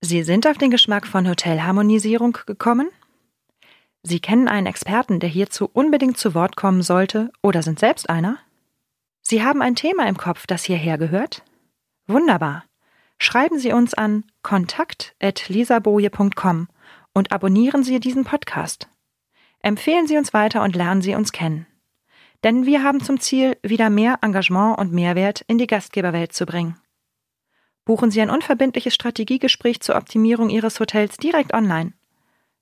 Sie 0.02 0.24
sind 0.24 0.46
auf 0.46 0.58
den 0.58 0.70
Geschmack 0.70 1.08
von 1.08 1.28
Hotelharmonisierung 1.28 2.38
gekommen? 2.46 2.90
Sie 4.04 4.20
kennen 4.20 4.48
einen 4.48 4.68
Experten, 4.68 5.20
der 5.20 5.30
hierzu 5.30 5.68
unbedingt 5.72 6.18
zu 6.18 6.36
Wort 6.36 6.56
kommen 6.56 6.84
sollte, 6.84 7.32
oder 7.42 7.64
sind 7.64 7.80
selbst 7.80 8.10
einer? 8.10 8.38
Sie 9.22 9.44
haben 9.44 9.62
ein 9.62 9.76
Thema 9.76 10.08
im 10.08 10.18
Kopf, 10.18 10.46
das 10.46 10.64
hierher 10.64 10.98
gehört? 10.98 11.44
Wunderbar. 12.06 12.66
Schreiben 13.18 13.58
Sie 13.58 13.72
uns 13.72 13.94
an 13.94 14.26
kontakt.lisaboje.com 14.42 16.68
und 17.14 17.32
abonnieren 17.32 17.84
Sie 17.84 18.00
diesen 18.00 18.26
Podcast. 18.26 18.90
Empfehlen 19.62 20.08
Sie 20.08 20.18
uns 20.18 20.34
weiter 20.34 20.62
und 20.62 20.76
lernen 20.76 21.02
Sie 21.02 21.16
uns 21.16 21.32
kennen. 21.32 21.66
Denn 22.44 22.66
wir 22.66 22.84
haben 22.84 23.02
zum 23.02 23.20
Ziel, 23.20 23.58
wieder 23.64 23.90
mehr 23.90 24.20
Engagement 24.22 24.78
und 24.78 24.92
Mehrwert 24.92 25.44
in 25.48 25.58
die 25.58 25.68
Gastgeberwelt 25.68 26.34
zu 26.34 26.46
bringen. 26.46 26.78
Buchen 27.86 28.12
Sie 28.12 28.22
ein 28.22 28.30
unverbindliches 28.30 28.94
Strategiegespräch 28.94 29.82
zur 29.82 29.96
Optimierung 29.96 30.50
Ihres 30.50 30.80
Hotels 30.80 31.18
direkt 31.18 31.54
online. 31.54 31.92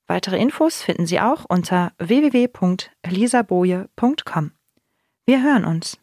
Weitere 0.08 0.39
Infos 0.39 0.82
finden 0.82 1.06
Sie 1.06 1.20
auch 1.20 1.46
unter 1.48 1.94
www.elisaboje.com. 2.00 4.52
Wir 5.26 5.44
hören 5.44 5.65
uns. 5.65 6.00